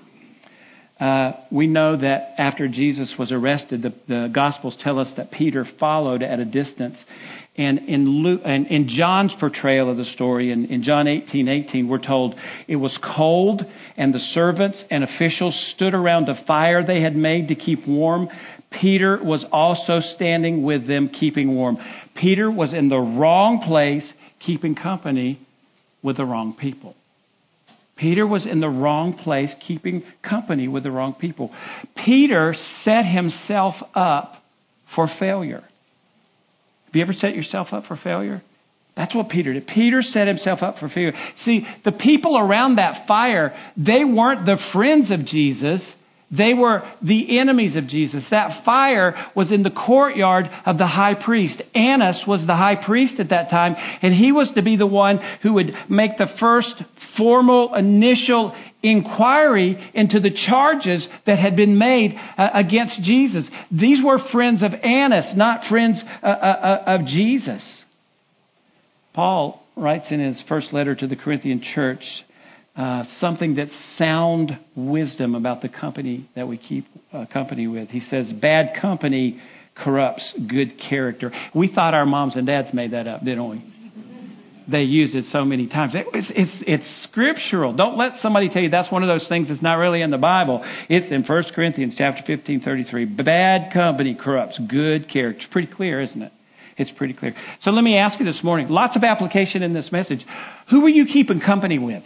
Uh, 1.00 1.32
we 1.50 1.66
know 1.66 1.96
that 1.96 2.34
after 2.38 2.68
Jesus 2.68 3.12
was 3.18 3.32
arrested, 3.32 3.82
the, 3.82 3.94
the, 4.06 4.30
Gospels 4.32 4.76
tell 4.80 4.98
us 5.00 5.12
that 5.16 5.32
Peter 5.32 5.66
followed 5.80 6.22
at 6.22 6.38
a 6.38 6.44
distance. 6.44 6.96
And 7.56 7.80
in, 7.80 8.08
Luke, 8.22 8.42
and 8.44 8.66
in 8.68 8.88
John's 8.88 9.34
portrayal 9.40 9.90
of 9.90 9.96
the 9.96 10.04
story, 10.04 10.52
in, 10.52 10.66
in 10.66 10.82
John 10.82 11.08
18 11.08 11.48
18, 11.48 11.88
we're 11.88 11.98
told 11.98 12.34
it 12.68 12.76
was 12.76 12.96
cold, 13.16 13.62
and 13.96 14.14
the 14.14 14.20
servants 14.32 14.82
and 14.90 15.02
officials 15.02 15.72
stood 15.74 15.92
around 15.92 16.28
a 16.28 16.44
fire 16.46 16.86
they 16.86 17.02
had 17.02 17.16
made 17.16 17.48
to 17.48 17.54
keep 17.54 17.86
warm. 17.86 18.28
Peter 18.80 19.18
was 19.22 19.44
also 19.52 19.98
standing 20.14 20.62
with 20.62 20.86
them, 20.86 21.08
keeping 21.08 21.54
warm. 21.54 21.78
Peter 22.14 22.50
was 22.50 22.72
in 22.72 22.88
the 22.88 22.98
wrong 22.98 23.62
place, 23.66 24.10
keeping 24.40 24.74
company 24.74 25.46
with 26.02 26.16
the 26.16 26.24
wrong 26.24 26.54
people. 26.58 26.94
Peter 28.02 28.26
was 28.26 28.44
in 28.46 28.60
the 28.60 28.68
wrong 28.68 29.14
place, 29.14 29.50
keeping 29.64 30.02
company 30.28 30.66
with 30.66 30.82
the 30.82 30.90
wrong 30.90 31.14
people. 31.14 31.54
Peter 32.04 32.52
set 32.82 33.04
himself 33.04 33.76
up 33.94 34.34
for 34.96 35.08
failure. 35.20 35.62
Have 36.86 36.94
you 36.94 37.02
ever 37.02 37.12
set 37.12 37.36
yourself 37.36 37.68
up 37.70 37.84
for 37.86 37.96
failure? 37.96 38.42
That's 38.96 39.14
what 39.14 39.28
Peter 39.28 39.52
did. 39.52 39.68
Peter 39.68 40.02
set 40.02 40.26
himself 40.26 40.62
up 40.62 40.78
for 40.80 40.88
failure. 40.88 41.12
See, 41.44 41.64
the 41.84 41.92
people 41.92 42.36
around 42.36 42.76
that 42.76 43.06
fire, 43.06 43.54
they 43.76 44.04
weren't 44.04 44.46
the 44.46 44.58
friends 44.72 45.12
of 45.12 45.24
Jesus. 45.24 45.80
They 46.36 46.54
were 46.54 46.82
the 47.02 47.38
enemies 47.38 47.76
of 47.76 47.88
Jesus. 47.88 48.24
That 48.30 48.64
fire 48.64 49.14
was 49.36 49.52
in 49.52 49.62
the 49.62 49.70
courtyard 49.70 50.46
of 50.64 50.78
the 50.78 50.86
high 50.86 51.14
priest. 51.14 51.60
Annas 51.74 52.24
was 52.26 52.46
the 52.46 52.56
high 52.56 52.82
priest 52.82 53.20
at 53.20 53.28
that 53.28 53.50
time, 53.50 53.74
and 54.00 54.14
he 54.14 54.32
was 54.32 54.50
to 54.54 54.62
be 54.62 54.76
the 54.76 54.86
one 54.86 55.18
who 55.42 55.52
would 55.54 55.72
make 55.90 56.16
the 56.16 56.28
first 56.40 56.82
formal 57.18 57.74
initial 57.74 58.54
inquiry 58.82 59.76
into 59.92 60.20
the 60.20 60.34
charges 60.48 61.06
that 61.26 61.38
had 61.38 61.54
been 61.54 61.76
made 61.76 62.14
uh, 62.38 62.48
against 62.54 63.02
Jesus. 63.02 63.48
These 63.70 64.02
were 64.02 64.18
friends 64.32 64.62
of 64.62 64.72
Annas, 64.72 65.34
not 65.36 65.68
friends 65.68 66.02
uh, 66.22 66.26
uh, 66.26 66.30
uh 66.30 66.84
of 66.86 67.06
Jesus. 67.06 67.62
Paul 69.12 69.62
writes 69.76 70.10
in 70.10 70.20
his 70.20 70.42
first 70.48 70.72
letter 70.72 70.94
to 70.94 71.06
the 71.06 71.16
Corinthian 71.16 71.62
church 71.74 72.02
uh, 72.74 73.04
something 73.20 73.54
that's 73.54 73.76
sound 73.98 74.58
wisdom 74.74 75.34
about 75.34 75.60
the 75.60 75.68
company 75.68 76.28
that 76.34 76.48
we 76.48 76.56
keep 76.56 76.86
uh, 77.12 77.26
company 77.32 77.66
with. 77.66 77.88
He 77.90 78.00
says, 78.00 78.32
Bad 78.32 78.80
company 78.80 79.40
corrupts 79.76 80.32
good 80.48 80.80
character. 80.88 81.30
We 81.54 81.72
thought 81.72 81.94
our 81.94 82.06
moms 82.06 82.34
and 82.36 82.46
dads 82.46 82.72
made 82.72 82.92
that 82.92 83.06
up, 83.06 83.24
didn't 83.24 83.48
we? 83.48 83.72
They 84.70 84.82
used 84.82 85.14
it 85.14 85.24
so 85.32 85.44
many 85.44 85.68
times. 85.68 85.94
It's, 85.94 86.30
it's, 86.30 86.64
it's 86.66 87.04
scriptural. 87.10 87.74
Don't 87.74 87.98
let 87.98 88.12
somebody 88.22 88.48
tell 88.48 88.62
you 88.62 88.70
that's 88.70 88.92
one 88.92 89.02
of 89.02 89.08
those 89.08 89.28
things 89.28 89.48
that's 89.48 89.62
not 89.62 89.74
really 89.74 90.02
in 90.02 90.10
the 90.10 90.18
Bible. 90.18 90.62
It's 90.88 91.10
in 91.12 91.24
1 91.24 91.44
Corinthians 91.54 91.94
chapter 91.98 92.22
15, 92.24 92.60
33. 92.60 93.04
Bad 93.06 93.72
company 93.72 94.16
corrupts 94.18 94.58
good 94.70 95.10
character. 95.10 95.44
Pretty 95.50 95.70
clear, 95.72 96.00
isn't 96.00 96.22
it? 96.22 96.32
It's 96.78 96.92
pretty 96.96 97.12
clear. 97.12 97.34
So 97.60 97.70
let 97.70 97.82
me 97.82 97.98
ask 97.98 98.18
you 98.18 98.24
this 98.24 98.40
morning, 98.42 98.68
lots 98.68 98.96
of 98.96 99.02
application 99.02 99.62
in 99.62 99.74
this 99.74 99.90
message. 99.92 100.24
Who 100.70 100.84
are 100.86 100.88
you 100.88 101.06
keeping 101.06 101.40
company 101.40 101.78
with? 101.78 102.04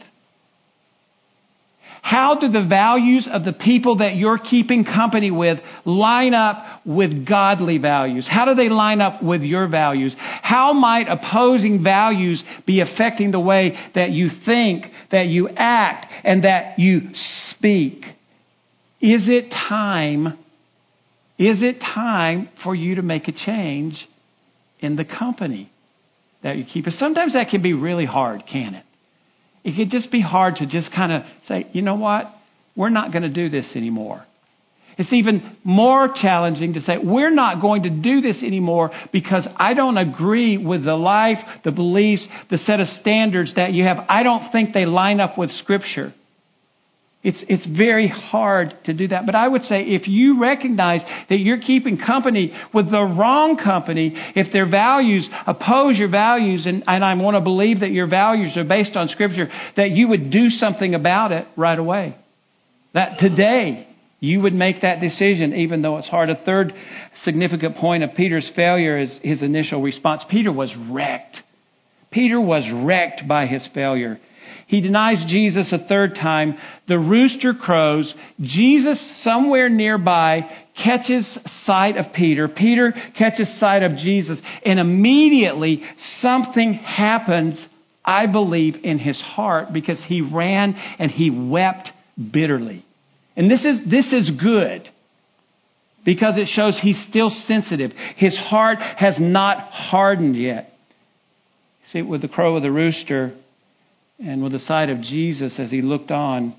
How 2.02 2.38
do 2.40 2.48
the 2.48 2.66
values 2.68 3.28
of 3.30 3.44
the 3.44 3.52
people 3.52 3.98
that 3.98 4.16
you're 4.16 4.38
keeping 4.38 4.84
company 4.84 5.30
with 5.30 5.58
line 5.84 6.34
up 6.34 6.82
with 6.84 7.26
godly 7.26 7.78
values? 7.78 8.26
How 8.30 8.44
do 8.44 8.54
they 8.54 8.68
line 8.68 9.00
up 9.00 9.22
with 9.22 9.42
your 9.42 9.68
values? 9.68 10.14
How 10.18 10.72
might 10.72 11.08
opposing 11.08 11.82
values 11.82 12.42
be 12.66 12.80
affecting 12.80 13.32
the 13.32 13.40
way 13.40 13.76
that 13.94 14.10
you 14.10 14.28
think, 14.44 14.86
that 15.10 15.26
you 15.26 15.48
act, 15.48 16.06
and 16.24 16.44
that 16.44 16.78
you 16.78 17.10
speak? 17.50 18.04
Is 19.00 19.28
it 19.28 19.50
time? 19.50 20.38
Is 21.38 21.62
it 21.62 21.80
time 21.80 22.48
for 22.62 22.74
you 22.74 22.94
to 22.96 23.02
make 23.02 23.28
a 23.28 23.32
change 23.32 24.06
in 24.80 24.96
the 24.96 25.04
company 25.04 25.70
that 26.42 26.56
you 26.56 26.64
keep. 26.64 26.86
Sometimes 26.90 27.32
that 27.32 27.48
can 27.48 27.62
be 27.62 27.72
really 27.72 28.06
hard, 28.06 28.44
can 28.50 28.74
it? 28.74 28.85
It 29.66 29.74
could 29.76 29.90
just 29.90 30.12
be 30.12 30.20
hard 30.20 30.56
to 30.56 30.66
just 30.66 30.92
kind 30.94 31.10
of 31.10 31.22
say, 31.48 31.66
you 31.72 31.82
know 31.82 31.96
what? 31.96 32.32
We're 32.76 32.88
not 32.88 33.10
going 33.10 33.24
to 33.24 33.28
do 33.28 33.50
this 33.50 33.66
anymore. 33.74 34.24
It's 34.96 35.12
even 35.12 35.56
more 35.64 36.08
challenging 36.14 36.74
to 36.74 36.80
say, 36.80 36.98
we're 37.02 37.34
not 37.34 37.60
going 37.60 37.82
to 37.82 37.90
do 37.90 38.20
this 38.20 38.44
anymore 38.44 38.92
because 39.12 39.46
I 39.56 39.74
don't 39.74 39.98
agree 39.98 40.56
with 40.56 40.84
the 40.84 40.94
life, 40.94 41.38
the 41.64 41.72
beliefs, 41.72 42.26
the 42.48 42.58
set 42.58 42.78
of 42.78 42.86
standards 43.00 43.56
that 43.56 43.72
you 43.72 43.82
have. 43.82 43.98
I 44.08 44.22
don't 44.22 44.52
think 44.52 44.72
they 44.72 44.86
line 44.86 45.18
up 45.18 45.36
with 45.36 45.50
Scripture. 45.50 46.14
It's, 47.26 47.42
it's 47.48 47.66
very 47.66 48.06
hard 48.06 48.72
to 48.84 48.94
do 48.94 49.08
that. 49.08 49.26
But 49.26 49.34
I 49.34 49.48
would 49.48 49.62
say 49.62 49.82
if 49.82 50.06
you 50.06 50.40
recognize 50.40 51.00
that 51.28 51.40
you're 51.40 51.58
keeping 51.58 51.98
company 51.98 52.52
with 52.72 52.88
the 52.88 53.02
wrong 53.02 53.56
company, 53.56 54.12
if 54.36 54.52
their 54.52 54.70
values 54.70 55.28
oppose 55.44 55.98
your 55.98 56.08
values, 56.08 56.66
and, 56.66 56.84
and 56.86 57.04
I 57.04 57.14
want 57.14 57.34
to 57.34 57.40
believe 57.40 57.80
that 57.80 57.90
your 57.90 58.06
values 58.06 58.56
are 58.56 58.62
based 58.62 58.94
on 58.94 59.08
Scripture, 59.08 59.48
that 59.76 59.90
you 59.90 60.06
would 60.06 60.30
do 60.30 60.50
something 60.50 60.94
about 60.94 61.32
it 61.32 61.48
right 61.56 61.76
away. 61.76 62.16
That 62.94 63.18
today 63.18 63.88
you 64.20 64.42
would 64.42 64.54
make 64.54 64.82
that 64.82 65.00
decision, 65.00 65.52
even 65.52 65.82
though 65.82 65.98
it's 65.98 66.06
hard. 66.06 66.30
A 66.30 66.36
third 66.44 66.72
significant 67.24 67.76
point 67.78 68.04
of 68.04 68.10
Peter's 68.16 68.48
failure 68.54 69.00
is 69.00 69.18
his 69.24 69.42
initial 69.42 69.82
response. 69.82 70.22
Peter 70.30 70.52
was 70.52 70.72
wrecked. 70.88 71.38
Peter 72.12 72.40
was 72.40 72.62
wrecked 72.72 73.26
by 73.26 73.46
his 73.46 73.66
failure. 73.74 74.20
He 74.66 74.80
denies 74.80 75.24
Jesus 75.28 75.72
a 75.72 75.86
third 75.86 76.16
time. 76.16 76.56
The 76.88 76.98
rooster 76.98 77.54
crows. 77.54 78.12
Jesus, 78.40 78.98
somewhere 79.22 79.68
nearby, 79.68 80.40
catches 80.82 81.38
sight 81.64 81.96
of 81.96 82.06
Peter. 82.12 82.48
Peter 82.48 82.92
catches 83.16 83.48
sight 83.60 83.84
of 83.84 83.96
Jesus. 83.96 84.40
And 84.64 84.80
immediately 84.80 85.82
something 86.20 86.74
happens, 86.74 87.64
I 88.04 88.26
believe, 88.26 88.74
in 88.82 88.98
his 88.98 89.20
heart 89.20 89.72
because 89.72 90.02
he 90.06 90.20
ran 90.20 90.74
and 90.98 91.12
he 91.12 91.30
wept 91.30 91.88
bitterly. 92.32 92.84
And 93.36 93.48
this 93.48 93.64
is, 93.64 93.78
this 93.88 94.12
is 94.12 94.32
good 94.42 94.88
because 96.04 96.38
it 96.38 96.48
shows 96.48 96.76
he's 96.82 97.04
still 97.08 97.30
sensitive. 97.30 97.92
His 98.16 98.36
heart 98.36 98.78
has 98.78 99.14
not 99.20 99.58
hardened 99.70 100.36
yet. 100.36 100.72
See, 101.92 102.02
with 102.02 102.22
the 102.22 102.28
crow 102.28 102.56
of 102.56 102.64
the 102.64 102.72
rooster 102.72 103.32
and 104.18 104.42
with 104.42 104.52
the 104.52 104.58
sight 104.60 104.88
of 104.88 105.02
Jesus 105.02 105.58
as 105.58 105.70
he 105.70 105.82
looked 105.82 106.10
on, 106.10 106.54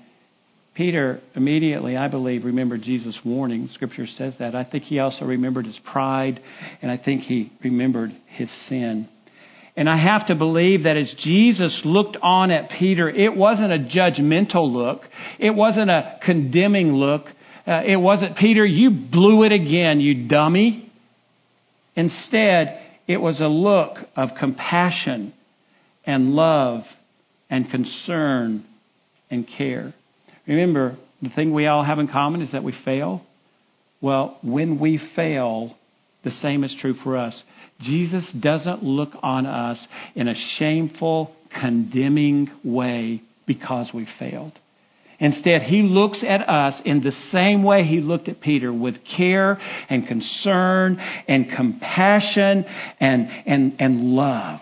Peter 0.74 1.20
immediately, 1.34 1.96
I 1.96 2.06
believe, 2.06 2.44
remembered 2.44 2.82
Jesus' 2.82 3.18
warning. 3.24 3.68
Scripture 3.74 4.06
says 4.06 4.34
that. 4.38 4.54
I 4.54 4.62
think 4.62 4.84
he 4.84 5.00
also 5.00 5.24
remembered 5.24 5.66
his 5.66 5.78
pride, 5.90 6.40
and 6.80 6.90
I 6.90 6.96
think 6.96 7.22
he 7.22 7.52
remembered 7.64 8.12
his 8.28 8.48
sin. 8.68 9.08
And 9.76 9.88
I 9.88 9.96
have 9.96 10.28
to 10.28 10.36
believe 10.36 10.84
that 10.84 10.96
as 10.96 11.12
Jesus 11.18 11.82
looked 11.84 12.16
on 12.22 12.52
at 12.52 12.70
Peter, 12.78 13.08
it 13.08 13.36
wasn't 13.36 13.72
a 13.72 13.78
judgmental 13.78 14.72
look. 14.72 15.02
It 15.38 15.54
wasn't 15.54 15.90
a 15.90 16.18
condemning 16.24 16.92
look. 16.92 17.26
Uh, 17.66 17.82
it 17.86 17.96
wasn't, 17.96 18.36
Peter, 18.36 18.64
you 18.64 18.90
blew 18.90 19.42
it 19.44 19.52
again, 19.52 20.00
you 20.00 20.28
dummy. 20.28 20.92
Instead, 21.96 22.80
it 23.08 23.16
was 23.16 23.40
a 23.40 23.48
look 23.48 23.96
of 24.16 24.30
compassion 24.38 25.32
and 26.04 26.30
love 26.30 26.84
and 27.50 27.70
concern 27.70 28.64
and 29.30 29.46
care. 29.56 29.94
Remember, 30.46 30.96
the 31.22 31.30
thing 31.30 31.52
we 31.52 31.66
all 31.66 31.84
have 31.84 31.98
in 31.98 32.08
common 32.08 32.42
is 32.42 32.52
that 32.52 32.64
we 32.64 32.74
fail. 32.84 33.22
Well, 34.00 34.38
when 34.42 34.78
we 34.78 35.00
fail, 35.16 35.74
the 36.24 36.30
same 36.30 36.64
is 36.64 36.76
true 36.80 36.94
for 37.02 37.16
us. 37.16 37.42
Jesus 37.80 38.30
doesn't 38.40 38.82
look 38.82 39.10
on 39.22 39.46
us 39.46 39.84
in 40.14 40.28
a 40.28 40.34
shameful, 40.58 41.34
condemning 41.60 42.50
way 42.64 43.22
because 43.46 43.90
we 43.92 44.06
failed. 44.18 44.52
Instead, 45.20 45.62
he 45.62 45.82
looks 45.82 46.22
at 46.26 46.48
us 46.48 46.80
in 46.84 47.02
the 47.02 47.12
same 47.32 47.64
way 47.64 47.82
he 47.82 48.00
looked 48.00 48.28
at 48.28 48.40
Peter 48.40 48.72
with 48.72 48.94
care 49.16 49.58
and 49.88 50.06
concern 50.06 50.96
and 51.26 51.48
compassion 51.56 52.64
and, 53.00 53.28
and, 53.46 53.74
and 53.80 54.10
love. 54.10 54.60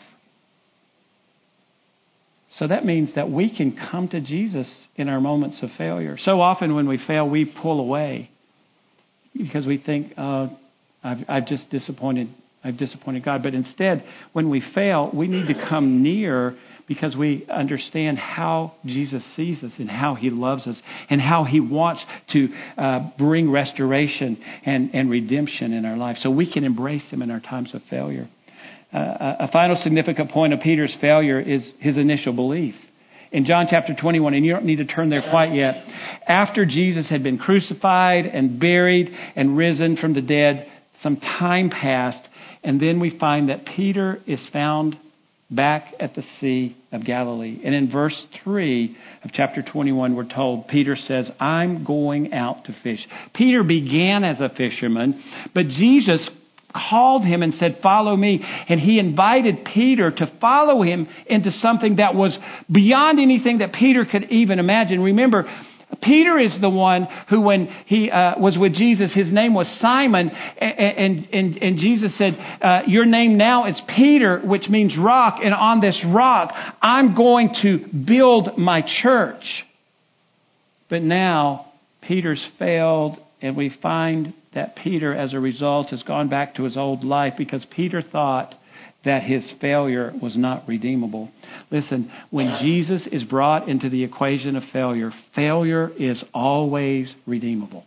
So 2.59 2.67
that 2.67 2.85
means 2.85 3.15
that 3.15 3.31
we 3.31 3.55
can 3.55 3.77
come 3.91 4.09
to 4.09 4.21
Jesus 4.21 4.67
in 4.97 5.09
our 5.09 5.21
moments 5.21 5.59
of 5.63 5.71
failure. 5.77 6.17
So 6.19 6.41
often 6.41 6.75
when 6.75 6.89
we 6.89 6.99
fail, 7.07 7.29
we 7.29 7.45
pull 7.45 7.81
away 7.81 8.31
because 9.37 9.67
we 9.67 9.79
think, 9.79 10.15
oh, 10.17 10.57
I've, 11.05 11.19
I've 11.29 11.47
just 11.47 11.71
disappointed 11.71 12.29
I've 12.67 12.79
disappointed 12.79 13.25
God. 13.25 13.45
But 13.45 13.55
instead, 13.55 14.05
when 14.33 14.51
we 14.51 14.61
fail, 14.75 15.11
we 15.15 15.29
need 15.29 15.47
to 15.47 15.69
come 15.69 16.03
near 16.03 16.57
because 16.89 17.15
we 17.15 17.47
understand 17.49 18.19
how 18.19 18.75
Jesus 18.85 19.25
sees 19.37 19.63
us 19.63 19.73
and 19.79 19.89
how 19.89 20.17
he 20.17 20.31
loves 20.31 20.67
us 20.67 20.81
and 21.09 21.21
how 21.21 21.45
he 21.45 21.61
wants 21.61 22.05
to 22.33 22.49
uh, 22.77 23.11
bring 23.19 23.53
restoration 23.53 24.39
and, 24.65 24.93
and 24.95 25.09
redemption 25.09 25.73
in 25.73 25.85
our 25.85 25.97
life 25.97 26.17
so 26.19 26.31
we 26.31 26.53
can 26.53 26.65
embrace 26.65 27.09
him 27.11 27.23
in 27.23 27.31
our 27.31 27.41
times 27.41 27.73
of 27.73 27.83
failure. 27.89 28.29
Uh, 28.93 28.99
a 29.41 29.49
final 29.53 29.77
significant 29.83 30.31
point 30.31 30.53
of 30.53 30.61
Peter's 30.61 30.97
failure 31.01 31.41
is 31.41 31.73
his 31.81 31.97
initial 31.97 32.33
belief. 32.33 32.75
In 33.33 33.45
John 33.45 33.67
chapter 33.69 33.95
21, 33.95 34.35
and 34.35 34.47
you 34.47 34.53
don't 34.53 34.65
need 34.65 34.77
to 34.77 34.87
turn 34.87 35.11
there 35.11 35.25
quite 35.29 35.53
yet, 35.53 35.75
after 36.27 36.65
Jesus 36.65 37.09
had 37.09 37.23
been 37.23 37.39
crucified 37.39 38.25
and 38.27 38.61
buried 38.61 39.11
and 39.35 39.57
risen 39.57 39.97
from 39.97 40.15
the 40.15 40.23
dead, 40.23 40.69
some 41.03 41.17
time 41.17 41.71
passed, 41.71 42.27
and 42.63 42.81
then 42.81 43.01
we 43.01 43.19
find 43.19 43.49
that 43.49 43.67
Peter 43.67 44.19
is 44.27 44.41
found 44.53 44.97
back 45.51 45.95
at 46.01 46.15
the 46.15 46.23
Sea 46.41 46.77
of 46.91 47.05
Galilee. 47.05 47.61
And 47.65 47.75
in 47.75 47.91
verse 47.91 48.21
3 48.43 48.97
of 49.25 49.31
chapter 49.33 49.63
21, 49.63 50.17
we're 50.17 50.29
told 50.33 50.69
Peter 50.69 50.97
says, 50.97 51.31
I'm 51.39 51.85
going 51.85 52.33
out 52.33 52.65
to 52.65 52.77
fish. 52.83 53.07
Peter 53.35 53.63
began 53.63 54.25
as 54.25 54.41
a 54.41 54.49
fisherman, 54.49 55.23
but 55.55 55.67
Jesus 55.67 56.29
called 56.91 57.25
him 57.25 57.43
and 57.43 57.55
said, 57.55 57.79
Follow 57.83 58.17
me. 58.17 58.41
And 58.69 58.81
he 58.81 58.99
invited 58.99 59.67
Peter 59.73 60.11
to 60.11 60.33
follow 60.41 60.83
him 60.83 61.09
into 61.27 61.51
something 61.51 61.97
that 61.97 62.15
was 62.15 62.37
beyond 62.71 63.19
anything 63.19 63.59
that 63.59 63.73
Peter 63.73 64.05
could 64.05 64.31
even 64.31 64.59
imagine. 64.59 65.01
Remember, 65.01 65.45
Peter 66.03 66.39
is 66.39 66.57
the 66.61 66.69
one 66.69 67.07
who, 67.31 67.41
when 67.41 67.67
he 67.87 68.11
uh, 68.11 68.39
was 68.39 68.57
with 68.59 68.75
Jesus, 68.75 69.15
his 69.15 69.33
name 69.33 69.55
was 69.55 69.67
Simon, 69.81 70.31
and, 70.31 71.27
and, 71.33 71.57
and 71.57 71.79
Jesus 71.79 72.17
said, 72.19 72.37
uh, 72.61 72.81
Your 72.87 73.07
name 73.07 73.39
now 73.39 73.67
is 73.67 73.81
Peter, 73.95 74.41
which 74.41 74.69
means 74.69 74.97
rock, 74.99 75.39
and 75.43 75.55
on 75.55 75.81
this 75.81 76.05
rock 76.07 76.53
I'm 76.83 77.15
going 77.15 77.55
to 77.63 77.79
build 78.07 78.59
my 78.59 78.83
church. 79.03 79.45
But 80.91 81.03
now 81.03 81.73
Peter's 82.03 82.45
failed, 82.59 83.19
and 83.41 83.57
we 83.57 83.75
find 83.83 84.35
that 84.57 84.75
Peter, 84.75 85.15
as 85.15 85.35
a 85.35 85.39
result, 85.39 85.91
has 85.91 86.03
gone 86.03 86.29
back 86.29 86.55
to 86.57 86.65
his 86.65 86.77
old 86.77 87.05
life 87.05 87.35
because 87.39 87.65
Peter 87.77 88.03
thought 88.03 88.55
that 89.05 89.23
his 89.23 89.53
failure 89.61 90.13
was 90.21 90.37
not 90.37 90.67
redeemable. 90.67 91.31
Listen, 91.71 92.11
when 92.31 92.59
Jesus 92.61 93.07
is 93.13 93.23
brought 93.23 93.69
into 93.69 93.89
the 93.89 94.03
equation 94.03 94.57
of 94.57 94.65
failure, 94.73 95.13
failure 95.35 95.91
is 95.97 96.25
always 96.35 97.15
redeemable. 97.27 97.85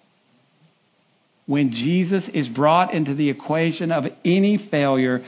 When 1.45 1.71
Jesus 1.71 2.23
is 2.33 2.47
brought 2.47 2.93
into 2.93 3.15
the 3.15 3.29
equation 3.29 3.91
of 3.91 4.05
any 4.23 4.69
failure, 4.69 5.25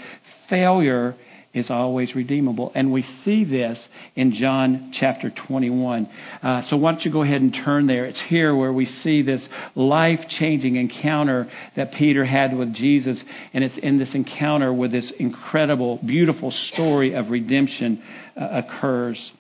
failure 0.50 1.16
is 1.54 1.70
always 1.70 2.16
redeemable. 2.16 2.72
And 2.76 2.92
we 2.92 3.04
see 3.04 3.44
this 3.44 3.88
in 4.16 4.34
John 4.34 4.94
chapter 4.98 5.32
21. 5.48 6.10
Uh, 6.42 6.62
so 6.68 6.78
why 6.78 6.92
don't 6.92 7.04
you 7.04 7.12
go 7.12 7.24
ahead 7.24 7.42
and 7.42 7.54
turn 7.54 7.88
there? 7.88 8.06
It's 8.06 8.22
here 8.30 8.56
where 8.56 8.72
we 8.72 8.86
see 8.86 9.22
this 9.22 9.46
life 9.76 10.20
changing 10.40 10.78
encounter 10.78 11.50
that 11.76 11.94
Peter 11.98 12.24
had 12.24 12.56
with 12.56 12.74
Jesus. 12.74 13.22
And 13.54 13.64
it's 13.64 13.78
in 13.78 14.00
this 14.00 14.16
encounter 14.16 14.74
where 14.74 14.90
this 14.90 15.12
incredible, 15.20 16.00
beautiful 16.06 16.52
story 16.74 17.14
of 17.14 17.30
redemption 17.30 18.02
uh, 18.40 18.62
occurs. 18.64 19.32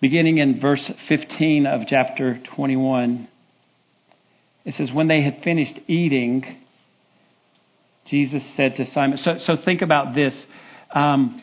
Beginning 0.00 0.38
in 0.38 0.60
verse 0.60 0.90
15 1.08 1.66
of 1.66 1.82
chapter 1.88 2.40
21, 2.56 3.28
it 4.64 4.74
says, 4.74 4.90
When 4.92 5.08
they 5.08 5.22
had 5.22 5.42
finished 5.44 5.78
eating, 5.86 6.44
Jesus 8.08 8.42
said 8.56 8.76
to 8.76 8.86
Simon, 8.86 9.18
so, 9.18 9.36
so 9.38 9.56
think 9.64 9.82
about 9.82 10.14
this. 10.14 10.34
Um, 10.94 11.42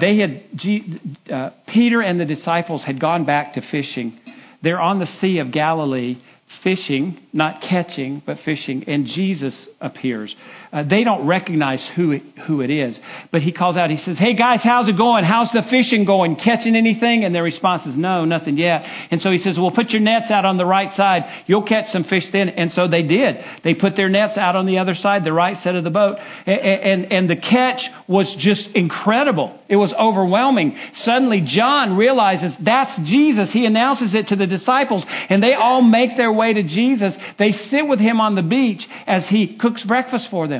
they 0.00 0.18
had, 0.18 0.42
uh, 1.30 1.50
Peter 1.72 2.00
and 2.00 2.18
the 2.18 2.24
disciples 2.24 2.84
had 2.84 3.00
gone 3.00 3.24
back 3.24 3.54
to 3.54 3.62
fishing. 3.70 4.18
They're 4.62 4.80
on 4.80 4.98
the 4.98 5.06
Sea 5.20 5.38
of 5.38 5.52
Galilee 5.52 6.16
fishing, 6.64 7.18
not 7.32 7.62
catching, 7.62 8.22
but 8.24 8.38
fishing, 8.44 8.84
and 8.88 9.06
Jesus 9.06 9.68
appears. 9.80 10.34
Uh, 10.72 10.84
they 10.88 11.02
don't 11.02 11.26
recognize 11.26 11.84
who 11.96 12.12
it, 12.12 12.22
who 12.46 12.60
it 12.60 12.70
is. 12.70 12.96
But 13.32 13.42
he 13.42 13.50
calls 13.50 13.76
out, 13.76 13.90
he 13.90 13.98
says, 13.98 14.16
Hey 14.18 14.36
guys, 14.36 14.60
how's 14.62 14.88
it 14.88 14.96
going? 14.96 15.24
How's 15.24 15.50
the 15.50 15.62
fishing 15.68 16.04
going? 16.04 16.36
Catching 16.36 16.76
anything? 16.76 17.24
And 17.24 17.34
their 17.34 17.42
response 17.42 17.86
is, 17.86 17.96
No, 17.96 18.24
nothing 18.24 18.56
yet. 18.56 18.82
And 19.10 19.20
so 19.20 19.32
he 19.32 19.38
says, 19.38 19.58
Well, 19.58 19.72
put 19.74 19.90
your 19.90 20.00
nets 20.00 20.30
out 20.30 20.44
on 20.44 20.58
the 20.58 20.64
right 20.64 20.94
side. 20.94 21.44
You'll 21.46 21.66
catch 21.66 21.86
some 21.88 22.04
fish 22.04 22.22
then. 22.32 22.50
And 22.50 22.70
so 22.70 22.86
they 22.86 23.02
did. 23.02 23.36
They 23.64 23.74
put 23.74 23.96
their 23.96 24.08
nets 24.08 24.38
out 24.38 24.54
on 24.54 24.66
the 24.66 24.78
other 24.78 24.94
side, 24.94 25.24
the 25.24 25.32
right 25.32 25.56
side 25.62 25.74
of 25.74 25.82
the 25.82 25.90
boat. 25.90 26.18
And, 26.46 26.60
and, 26.60 27.12
and 27.12 27.30
the 27.30 27.36
catch 27.36 27.80
was 28.06 28.32
just 28.38 28.68
incredible. 28.76 29.58
It 29.68 29.76
was 29.76 29.92
overwhelming. 29.98 30.78
Suddenly, 31.02 31.46
John 31.46 31.96
realizes 31.96 32.52
that's 32.64 32.96
Jesus. 33.08 33.50
He 33.52 33.66
announces 33.66 34.14
it 34.14 34.28
to 34.28 34.36
the 34.36 34.46
disciples, 34.46 35.04
and 35.28 35.42
they 35.42 35.54
all 35.54 35.82
make 35.82 36.16
their 36.16 36.32
way 36.32 36.52
to 36.52 36.62
Jesus. 36.62 37.16
They 37.38 37.52
sit 37.70 37.88
with 37.88 37.98
him 37.98 38.20
on 38.20 38.34
the 38.34 38.42
beach 38.42 38.82
as 39.06 39.26
he 39.28 39.56
cooks 39.60 39.84
breakfast 39.84 40.28
for 40.30 40.48
them. 40.48 40.59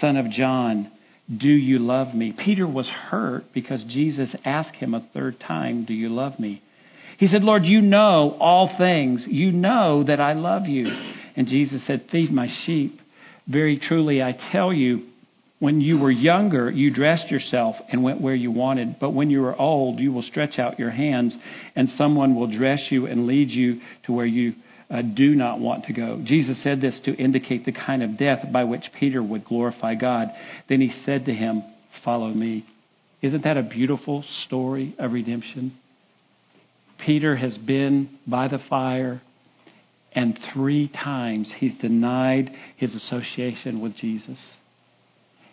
son 0.00 0.16
of 0.16 0.30
John, 0.30 0.90
do 1.34 1.48
you 1.48 1.78
love 1.78 2.14
me? 2.14 2.34
Peter 2.44 2.66
was 2.66 2.88
hurt 2.88 3.52
because 3.52 3.84
Jesus 3.84 4.34
asked 4.44 4.76
him 4.76 4.94
a 4.94 5.06
third 5.12 5.38
time, 5.40 5.84
Do 5.84 5.92
you 5.92 6.08
love 6.08 6.38
me? 6.38 6.62
He 7.18 7.26
said, 7.26 7.42
Lord, 7.42 7.64
you 7.64 7.80
know 7.80 8.36
all 8.40 8.70
things. 8.78 9.24
You 9.26 9.52
know 9.52 10.04
that 10.04 10.20
I 10.20 10.34
love 10.34 10.66
you. 10.66 10.86
And 11.36 11.48
Jesus 11.48 11.86
said, 11.86 12.06
Feed 12.10 12.30
my 12.30 12.48
sheep. 12.64 13.00
Very 13.46 13.78
truly, 13.78 14.22
I 14.22 14.36
tell 14.52 14.72
you, 14.72 15.06
when 15.58 15.80
you 15.80 15.98
were 15.98 16.10
younger, 16.10 16.70
you 16.70 16.94
dressed 16.94 17.30
yourself 17.30 17.74
and 17.90 18.02
went 18.02 18.20
where 18.20 18.34
you 18.34 18.52
wanted. 18.52 19.00
But 19.00 19.10
when 19.10 19.28
you 19.28 19.44
are 19.44 19.60
old, 19.60 19.98
you 19.98 20.12
will 20.12 20.22
stretch 20.22 20.58
out 20.58 20.78
your 20.78 20.90
hands, 20.90 21.36
and 21.74 21.88
someone 21.96 22.36
will 22.36 22.46
dress 22.46 22.80
you 22.90 23.06
and 23.06 23.26
lead 23.26 23.50
you 23.50 23.80
to 24.06 24.12
where 24.12 24.26
you 24.26 24.54
uh, 24.90 25.02
do 25.02 25.34
not 25.34 25.60
want 25.60 25.84
to 25.84 25.92
go. 25.92 26.20
Jesus 26.24 26.62
said 26.62 26.80
this 26.80 26.98
to 27.04 27.14
indicate 27.14 27.64
the 27.64 27.72
kind 27.72 28.02
of 28.02 28.16
death 28.16 28.46
by 28.52 28.64
which 28.64 28.84
Peter 28.98 29.22
would 29.22 29.44
glorify 29.44 29.94
God. 29.94 30.28
Then 30.68 30.80
he 30.80 30.92
said 31.04 31.26
to 31.26 31.34
him, 31.34 31.62
Follow 32.04 32.28
me. 32.28 32.64
Isn't 33.20 33.44
that 33.44 33.56
a 33.56 33.62
beautiful 33.62 34.24
story 34.46 34.94
of 34.98 35.12
redemption? 35.12 35.76
Peter 37.04 37.36
has 37.36 37.56
been 37.58 38.18
by 38.26 38.48
the 38.48 38.60
fire, 38.70 39.20
and 40.12 40.38
three 40.52 40.88
times 40.88 41.52
he's 41.58 41.76
denied 41.78 42.50
his 42.76 42.94
association 42.94 43.80
with 43.80 43.96
Jesus. 43.96 44.38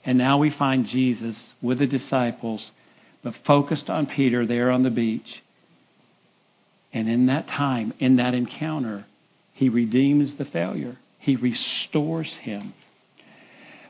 And 0.05 0.17
now 0.17 0.37
we 0.37 0.55
find 0.57 0.85
Jesus 0.85 1.35
with 1.61 1.79
the 1.79 1.87
disciples, 1.87 2.71
but 3.23 3.33
focused 3.45 3.89
on 3.89 4.05
Peter 4.05 4.45
there 4.45 4.71
on 4.71 4.83
the 4.83 4.91
beach. 4.91 5.41
And 6.93 7.09
in 7.09 7.25
that 7.25 7.47
time, 7.47 7.93
in 7.99 8.17
that 8.17 8.33
encounter, 8.33 9.05
he 9.55 9.69
redeems 9.69 10.37
the 10.37 10.45
failure, 10.45 10.97
he 11.19 11.35
restores 11.35 12.31
him. 12.41 12.73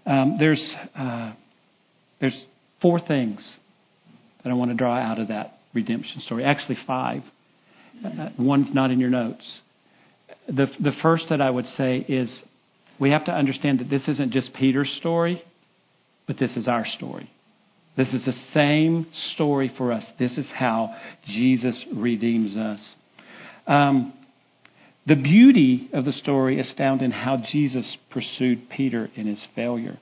Um, 0.06 0.38
there's, 0.40 0.74
uh, 0.96 1.34
there's 2.22 2.40
four 2.82 3.00
things 3.00 3.40
that 4.44 4.52
I 4.52 4.54
want 4.54 4.70
to 4.72 4.78
draw 4.78 4.96
out 4.96 5.20
of 5.20 5.30
that 5.30 5.58
redemption 5.74 6.22
story. 6.22 6.46
Actually, 6.46 6.78
five. 6.86 7.24
Uh, 8.06 8.30
one's 8.38 8.74
not 8.74 8.92
in 8.92 9.00
your 9.00 9.10
notes. 9.10 9.60
The, 10.48 10.68
the 10.80 10.92
first 11.02 11.26
that 11.30 11.42
I 11.42 11.50
would 11.50 11.66
say 11.66 11.98
is 11.98 12.30
we 13.00 13.10
have 13.10 13.26
to 13.26 13.32
understand 13.32 13.80
that 13.80 13.90
this 13.90 14.08
isn't 14.08 14.32
just 14.32 14.54
Peter's 14.54 14.96
story, 15.00 15.42
but 16.28 16.38
this 16.38 16.56
is 16.56 16.68
our 16.68 16.86
story. 16.86 17.30
This 17.98 18.14
is 18.14 18.24
the 18.26 18.34
same 18.54 19.08
story 19.34 19.72
for 19.76 19.92
us. 19.92 20.06
This 20.20 20.38
is 20.38 20.48
how 20.54 20.96
Jesus 21.26 21.84
redeems 21.96 22.56
us. 22.56 22.80
Um, 23.66 24.14
the 25.06 25.16
beauty 25.16 25.90
of 25.94 26.06
the 26.06 26.14
story 26.14 26.60
is 26.60 26.74
found 26.78 27.02
in 27.02 27.12
how 27.12 27.38
Jesus 27.52 27.98
pursued 28.10 28.70
Peter 28.70 29.10
in 29.16 29.28
his 29.28 29.46
failure. 29.56 30.00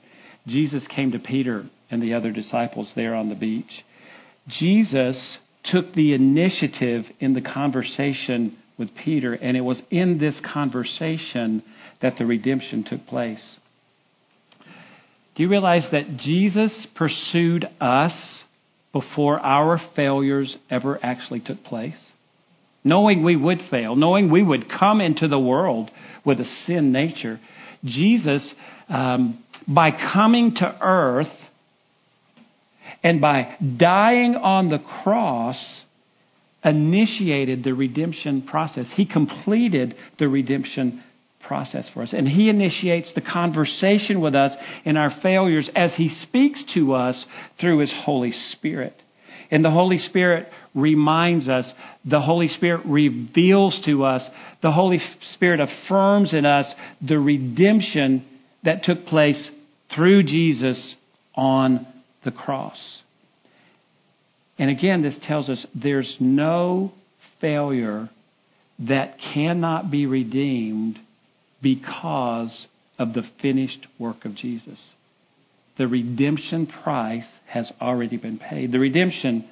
Jesus 0.47 0.85
came 0.93 1.11
to 1.11 1.19
Peter 1.19 1.65
and 1.91 2.01
the 2.01 2.13
other 2.13 2.31
disciples 2.31 2.91
there 2.95 3.13
on 3.13 3.29
the 3.29 3.35
beach. 3.35 3.83
Jesus 4.47 5.37
took 5.65 5.93
the 5.93 6.13
initiative 6.13 7.05
in 7.19 7.33
the 7.33 7.41
conversation 7.41 8.57
with 8.77 8.89
Peter, 9.03 9.33
and 9.33 9.55
it 9.55 9.61
was 9.61 9.81
in 9.91 10.17
this 10.19 10.39
conversation 10.53 11.63
that 12.01 12.17
the 12.17 12.25
redemption 12.25 12.83
took 12.83 13.05
place. 13.05 13.57
Do 15.35 15.43
you 15.43 15.49
realize 15.49 15.87
that 15.91 16.17
Jesus 16.17 16.87
pursued 16.95 17.65
us 17.79 18.13
before 18.91 19.39
our 19.39 19.79
failures 19.95 20.55
ever 20.69 20.99
actually 21.03 21.39
took 21.39 21.63
place? 21.63 21.95
Knowing 22.83 23.23
we 23.23 23.35
would 23.35 23.59
fail, 23.71 23.95
knowing 23.95 24.29
we 24.29 24.43
would 24.43 24.69
come 24.69 24.99
into 24.99 25.27
the 25.27 25.39
world 25.39 25.89
with 26.25 26.39
a 26.39 26.45
sin 26.65 26.91
nature, 26.91 27.39
Jesus, 27.85 28.53
um, 28.89 29.43
by 29.67 29.91
coming 29.91 30.55
to 30.55 30.77
earth 30.81 31.27
and 33.03 33.21
by 33.21 33.55
dying 33.77 34.35
on 34.35 34.69
the 34.69 34.79
cross, 35.03 35.81
initiated 36.63 37.63
the 37.63 37.73
redemption 37.73 38.41
process. 38.41 38.91
He 38.95 39.05
completed 39.05 39.95
the 40.19 40.27
redemption 40.27 41.03
process 41.45 41.89
for 41.93 42.03
us. 42.03 42.13
And 42.13 42.27
He 42.27 42.49
initiates 42.49 43.13
the 43.13 43.21
conversation 43.21 44.21
with 44.21 44.35
us 44.35 44.53
in 44.85 44.97
our 44.97 45.11
failures 45.21 45.69
as 45.75 45.91
He 45.95 46.09
speaks 46.09 46.63
to 46.73 46.93
us 46.93 47.25
through 47.59 47.79
His 47.79 47.93
Holy 48.05 48.31
Spirit. 48.31 48.93
And 49.51 49.63
the 49.63 49.71
Holy 49.71 49.97
Spirit 49.97 50.47
reminds 50.73 51.47
us, 51.47 51.71
the 52.05 52.21
Holy 52.21 52.47
Spirit 52.47 52.85
reveals 52.85 53.79
to 53.85 54.05
us, 54.05 54.23
the 54.61 54.71
Holy 54.71 54.99
Spirit 55.33 55.59
affirms 55.59 56.33
in 56.33 56.45
us 56.45 56.71
the 57.01 57.19
redemption 57.19 58.25
that 58.63 58.83
took 58.83 59.05
place 59.05 59.49
through 59.95 60.23
Jesus 60.23 60.95
on 61.35 61.85
the 62.23 62.31
cross. 62.31 63.01
And 64.57 64.69
again, 64.69 65.01
this 65.01 65.15
tells 65.27 65.49
us 65.49 65.65
there's 65.75 66.15
no 66.19 66.93
failure 67.41 68.09
that 68.79 69.17
cannot 69.33 69.91
be 69.91 70.05
redeemed 70.05 70.99
because 71.61 72.67
of 72.99 73.13
the 73.13 73.23
finished 73.41 73.87
work 73.99 74.25
of 74.25 74.35
Jesus. 74.35 74.79
The 75.77 75.87
redemption 75.87 76.67
price 76.67 77.25
has 77.47 77.71
already 77.81 78.17
been 78.17 78.37
paid. 78.37 78.71
The 78.71 78.79
redemption, 78.79 79.49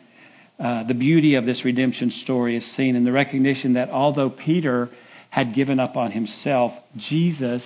uh, 0.59 0.83
the 0.87 0.93
beauty 0.93 1.35
of 1.35 1.45
this 1.45 1.63
redemption 1.65 2.11
story 2.23 2.57
is 2.57 2.75
seen 2.75 2.95
in 2.95 3.05
the 3.05 3.11
recognition 3.11 3.73
that 3.73 3.89
although 3.89 4.29
Peter 4.29 4.89
had 5.29 5.55
given 5.55 5.79
up 5.79 5.95
on 5.95 6.11
himself, 6.11 6.73
Jesus 6.97 7.63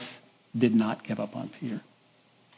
did 0.58 0.74
not 0.74 1.06
give 1.06 1.20
up 1.20 1.36
on 1.36 1.52
Peter. 1.60 1.82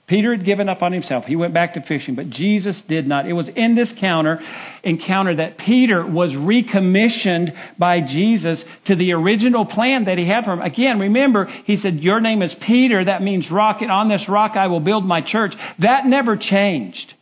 Peter 0.08 0.34
had 0.34 0.46
given 0.46 0.70
up 0.70 0.82
on 0.82 0.94
himself. 0.94 1.26
He 1.26 1.36
went 1.36 1.54
back 1.54 1.74
to 1.74 1.82
fishing, 1.82 2.16
but 2.16 2.30
Jesus 2.30 2.82
did 2.88 3.06
not. 3.06 3.28
It 3.28 3.34
was 3.34 3.50
in 3.54 3.76
this 3.76 3.94
counter, 4.00 4.40
encounter 4.82 5.36
that 5.36 5.58
Peter 5.58 6.08
was 6.08 6.34
recommissioned 6.34 7.52
by 7.78 8.00
Jesus 8.00 8.64
to 8.86 8.96
the 8.96 9.12
original 9.12 9.66
plan 9.66 10.06
that 10.06 10.18
he 10.18 10.26
had 10.26 10.46
for 10.46 10.54
him. 10.54 10.62
Again, 10.62 11.00
remember, 11.00 11.46
he 11.66 11.76
said, 11.76 11.96
Your 11.96 12.22
name 12.22 12.42
is 12.42 12.56
Peter. 12.66 13.04
That 13.04 13.22
means 13.22 13.52
rock, 13.52 13.82
and 13.82 13.92
on 13.92 14.08
this 14.08 14.26
rock 14.30 14.52
I 14.56 14.68
will 14.68 14.80
build 14.80 15.04
my 15.04 15.22
church. 15.22 15.52
That 15.80 16.06
never 16.06 16.38
changed. 16.38 17.14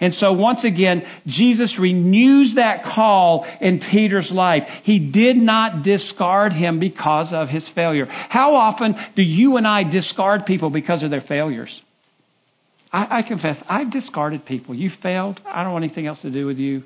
And 0.00 0.14
so 0.14 0.32
once 0.32 0.62
again, 0.62 1.02
Jesus 1.26 1.76
renews 1.80 2.54
that 2.54 2.84
call 2.84 3.44
in 3.60 3.80
Peter's 3.90 4.30
life. 4.32 4.62
He 4.84 5.10
did 5.10 5.36
not 5.36 5.82
discard 5.82 6.52
him 6.52 6.78
because 6.78 7.32
of 7.32 7.48
his 7.48 7.68
failure. 7.74 8.06
How 8.06 8.54
often 8.54 8.94
do 9.16 9.22
you 9.22 9.56
and 9.56 9.66
I 9.66 9.82
discard 9.82 10.46
people 10.46 10.70
because 10.70 11.02
of 11.02 11.10
their 11.10 11.22
failures? 11.22 11.76
I, 12.92 13.18
I 13.18 13.22
confess, 13.22 13.56
I've 13.68 13.90
discarded 13.90 14.46
people. 14.46 14.74
You 14.74 14.90
failed. 15.02 15.40
I 15.46 15.62
don't 15.62 15.72
want 15.72 15.84
anything 15.84 16.06
else 16.06 16.20
to 16.22 16.30
do 16.30 16.46
with 16.46 16.58
you. 16.58 16.84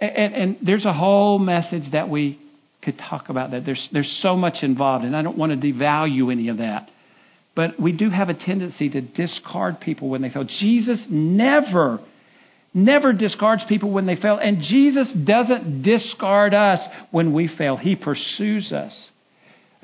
And, 0.00 0.16
and, 0.16 0.34
and 0.34 0.56
there's 0.62 0.84
a 0.84 0.92
whole 0.92 1.38
message 1.38 1.92
that 1.92 2.08
we 2.08 2.40
could 2.82 2.98
talk 2.98 3.28
about 3.28 3.52
that. 3.52 3.64
There's, 3.64 3.88
there's 3.92 4.18
so 4.22 4.36
much 4.36 4.62
involved, 4.62 5.04
and 5.04 5.16
I 5.16 5.22
don't 5.22 5.38
want 5.38 5.58
to 5.58 5.72
devalue 5.72 6.30
any 6.30 6.48
of 6.48 6.58
that. 6.58 6.90
But 7.54 7.80
we 7.80 7.92
do 7.92 8.10
have 8.10 8.28
a 8.28 8.34
tendency 8.34 8.90
to 8.90 9.00
discard 9.00 9.80
people 9.80 10.08
when 10.08 10.22
they 10.22 10.30
fail. 10.30 10.44
Jesus 10.44 11.06
never, 11.08 12.00
never 12.72 13.12
discards 13.12 13.62
people 13.68 13.92
when 13.92 14.06
they 14.06 14.16
fail. 14.16 14.38
And 14.38 14.60
Jesus 14.60 15.12
doesn't 15.12 15.82
discard 15.82 16.52
us 16.52 16.80
when 17.12 17.32
we 17.32 17.48
fail, 17.56 17.76
He 17.76 17.94
pursues 17.96 18.72
us. 18.72 19.10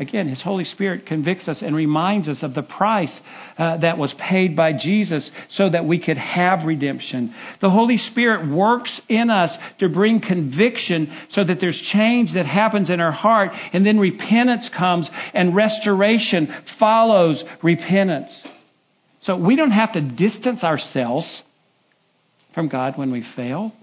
Again, 0.00 0.28
His 0.28 0.42
Holy 0.42 0.64
Spirit 0.64 1.04
convicts 1.04 1.46
us 1.46 1.58
and 1.60 1.76
reminds 1.76 2.26
us 2.26 2.42
of 2.42 2.54
the 2.54 2.62
price 2.62 3.14
uh, 3.58 3.76
that 3.76 3.98
was 3.98 4.14
paid 4.18 4.56
by 4.56 4.72
Jesus 4.72 5.30
so 5.50 5.68
that 5.68 5.84
we 5.84 6.02
could 6.02 6.16
have 6.16 6.64
redemption. 6.64 7.34
The 7.60 7.68
Holy 7.68 7.98
Spirit 7.98 8.50
works 8.50 8.98
in 9.10 9.28
us 9.28 9.54
to 9.78 9.90
bring 9.90 10.22
conviction 10.22 11.14
so 11.32 11.44
that 11.44 11.58
there's 11.60 11.78
change 11.92 12.32
that 12.32 12.46
happens 12.46 12.88
in 12.88 12.98
our 12.98 13.12
heart, 13.12 13.50
and 13.74 13.84
then 13.84 13.98
repentance 13.98 14.70
comes 14.74 15.06
and 15.34 15.54
restoration 15.54 16.48
follows 16.78 17.44
repentance. 17.62 18.30
So 19.20 19.36
we 19.36 19.54
don't 19.54 19.70
have 19.70 19.92
to 19.92 20.00
distance 20.00 20.64
ourselves 20.64 21.42
from 22.54 22.70
God 22.70 22.96
when 22.96 23.12
we 23.12 23.22
fail, 23.36 23.74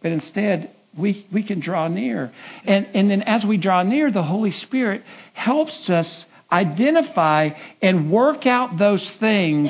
but 0.00 0.12
instead 0.12 0.70
we, 0.98 1.26
we 1.32 1.46
can 1.46 1.60
draw 1.60 1.88
near. 1.88 2.32
And, 2.64 2.86
and 2.94 3.10
then 3.10 3.22
as 3.22 3.44
we 3.46 3.56
draw 3.56 3.82
near, 3.82 4.10
the 4.10 4.22
Holy 4.22 4.52
Spirit 4.52 5.02
helps 5.34 5.88
us 5.90 6.24
identify 6.50 7.50
and 7.82 8.10
work 8.10 8.46
out 8.46 8.78
those 8.78 9.08
things 9.20 9.68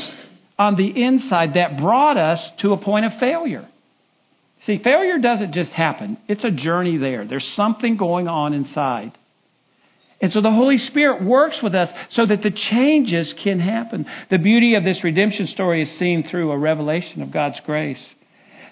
on 0.58 0.76
the 0.76 1.04
inside 1.04 1.54
that 1.54 1.78
brought 1.78 2.16
us 2.16 2.42
to 2.60 2.72
a 2.72 2.82
point 2.82 3.06
of 3.06 3.12
failure. 3.18 3.68
See, 4.62 4.80
failure 4.82 5.18
doesn't 5.18 5.52
just 5.52 5.72
happen, 5.72 6.18
it's 6.28 6.44
a 6.44 6.50
journey 6.50 6.96
there. 6.96 7.26
There's 7.26 7.52
something 7.56 7.96
going 7.96 8.26
on 8.28 8.54
inside. 8.54 9.12
And 10.20 10.32
so 10.32 10.40
the 10.40 10.50
Holy 10.50 10.78
Spirit 10.78 11.22
works 11.22 11.60
with 11.62 11.74
us 11.74 11.90
so 12.10 12.24
that 12.24 12.42
the 12.42 12.50
changes 12.70 13.34
can 13.44 13.60
happen. 13.60 14.06
The 14.30 14.38
beauty 14.38 14.74
of 14.74 14.82
this 14.82 15.04
redemption 15.04 15.46
story 15.46 15.82
is 15.82 15.98
seen 15.98 16.24
through 16.30 16.52
a 16.52 16.58
revelation 16.58 17.20
of 17.20 17.30
God's 17.30 17.60
grace. 17.66 18.02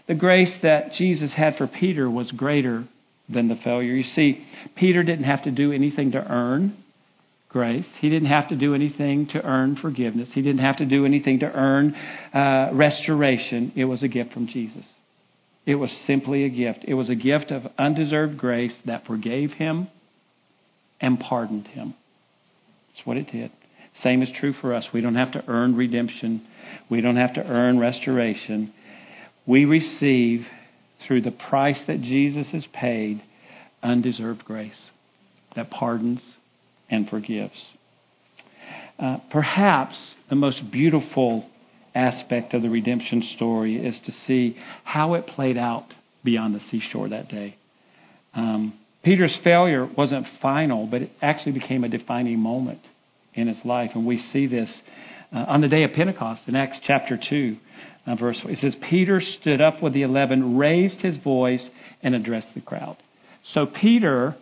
The 0.07 0.15
grace 0.15 0.53
that 0.63 0.93
Jesus 0.93 1.33
had 1.33 1.57
for 1.57 1.67
Peter 1.67 2.11
was 2.11 2.31
greater 2.31 2.87
than 3.29 3.49
the 3.49 3.57
failure. 3.57 3.95
You 3.95 4.03
see, 4.03 4.45
Peter 4.77 5.03
didn't 5.03 5.25
have 5.25 5.45
to 5.45 5.51
do 5.51 5.73
anything 5.73 6.13
to 6.13 6.19
earn 6.19 6.77
grace. 7.49 7.87
He 8.01 8.11
didn't 8.11 8.29
have 8.29 8.49
to 8.51 8.57
do 8.57 8.75
anything 8.75 9.29
to 9.29 9.43
earn 9.43 9.77
forgiveness. 9.77 10.31
He 10.35 10.43
didn't 10.43 10.61
have 10.61 10.79
to 10.79 10.87
do 10.87 11.07
anything 11.07 11.39
to 11.39 11.47
earn 11.47 11.95
uh, 12.35 12.71
restoration. 12.75 13.73
It 13.77 13.85
was 13.85 14.03
a 14.03 14.09
gift 14.09 14.33
from 14.33 14.47
Jesus. 14.49 14.85
It 15.65 15.77
was 15.77 15.91
simply 16.07 16.45
a 16.45 16.51
gift. 16.51 16.81
It 16.87 16.95
was 16.95 17.09
a 17.09 17.15
gift 17.15 17.51
of 17.51 17.63
undeserved 17.79 18.37
grace 18.37 18.75
that 18.85 19.07
forgave 19.07 19.53
him 19.53 19.89
and 21.01 21.19
pardoned 21.19 21.69
him. 21.69 21.95
That's 22.89 23.07
what 23.07 23.17
it 23.17 23.31
did. 23.33 23.51
Same 24.03 24.23
is 24.23 24.31
true 24.39 24.53
for 24.61 24.75
us. 24.75 24.87
We 24.93 25.01
don't 25.01 25.15
have 25.15 25.33
to 25.33 25.45
earn 25.47 25.77
redemption. 25.77 26.47
We 26.91 27.01
don't 27.01 27.17
have 27.17 27.35
to 27.35 27.43
earn 27.47 27.79
restoration 27.79 28.75
we 29.47 29.65
receive 29.65 30.47
through 31.07 31.23
the 31.23 31.31
price 31.31 31.81
that 31.87 32.01
Jesus 32.01 32.49
has 32.53 32.67
paid 32.73 33.23
undeserved 33.83 34.45
grace 34.45 34.91
that 35.55 35.71
pardons 35.71 36.21
and 36.89 37.09
forgives. 37.09 37.61
Uh, 38.99 39.19
perhaps 39.31 40.15
the 40.31 40.37
most 40.37 40.63
beautiful 40.73 41.47
aspect 41.95 42.55
of 42.55 42.63
the 42.63 42.71
redemption 42.71 43.23
story 43.37 43.77
is 43.77 44.01
to 44.07 44.13
see 44.27 44.57
how 44.85 45.15
it 45.15 45.27
played 45.27 45.57
out 45.57 45.87
beyond 46.25 46.55
the 46.55 46.61
seashore 46.71 47.09
that 47.09 47.29
day. 47.29 47.57
Um, 48.35 48.75
Peter's 49.05 49.37
failure 49.45 49.89
wasn't 49.97 50.27
final, 50.41 50.87
but 50.87 51.03
it 51.03 51.11
actually 51.21 51.53
became 51.53 51.85
a 51.85 51.89
defining 51.89 52.39
moment 52.39 52.81
in 53.35 53.49
his 53.49 53.59
life. 53.65 53.91
And 53.95 54.07
we 54.07 54.19
see 54.33 54.47
this 54.47 54.75
uh, 55.33 55.45
on 55.47 55.61
the 55.61 55.69
day 55.69 55.85
of 55.85 55.93
Pentecost 55.93 56.43
in 56.47 56.57
Acts 56.57 56.81
chapter 56.85 57.19
2 57.19 57.57
uh, 58.07 58.17
verse 58.17 58.41
It 58.45 58.59
says, 58.59 58.77
Peter 58.89 59.21
stood 59.21 59.61
up 59.61 59.83
with 59.83 59.95
the 59.95 60.03
eleven, 60.03 60.57
raised 60.57 61.01
his 61.01 61.17
voice, 61.23 61.67
and 62.03 62.15
addressed 62.15 62.55
the 62.55 62.61
crowd. 62.61 62.97
So 63.53 63.67
Peter, 63.67 64.37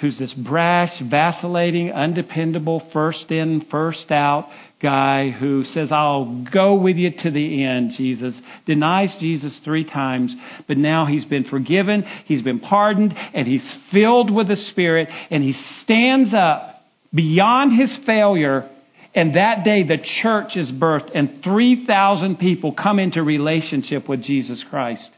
who's 0.00 0.18
this 0.18 0.32
brash, 0.34 0.92
vacillating, 1.10 1.92
undependable, 1.92 2.88
first 2.92 3.30
in, 3.30 3.66
first 3.70 4.10
out 4.10 4.48
guy 4.80 5.30
who 5.30 5.64
says, 5.64 5.88
I'll 5.90 6.46
go 6.52 6.76
with 6.76 6.96
you 6.96 7.10
to 7.24 7.30
the 7.32 7.64
end, 7.64 7.92
Jesus, 7.96 8.40
denies 8.64 9.16
Jesus 9.18 9.58
three 9.64 9.84
times, 9.84 10.34
but 10.68 10.76
now 10.76 11.04
he's 11.04 11.24
been 11.24 11.42
forgiven, 11.42 12.04
he's 12.26 12.42
been 12.42 12.60
pardoned, 12.60 13.12
and 13.34 13.46
he's 13.46 13.74
filled 13.92 14.32
with 14.32 14.46
the 14.46 14.56
Spirit, 14.70 15.08
and 15.30 15.42
he 15.42 15.54
stands 15.82 16.32
up 16.32 16.80
beyond 17.12 17.76
his 17.76 17.96
failure 18.06 18.70
and 19.18 19.34
that 19.34 19.64
day, 19.64 19.82
the 19.82 19.98
church 20.22 20.52
is 20.54 20.70
birthed, 20.70 21.10
and 21.12 21.42
3,000 21.42 22.36
people 22.36 22.72
come 22.72 23.00
into 23.00 23.20
relationship 23.20 24.08
with 24.08 24.22
Jesus 24.22 24.64
Christ 24.70 25.10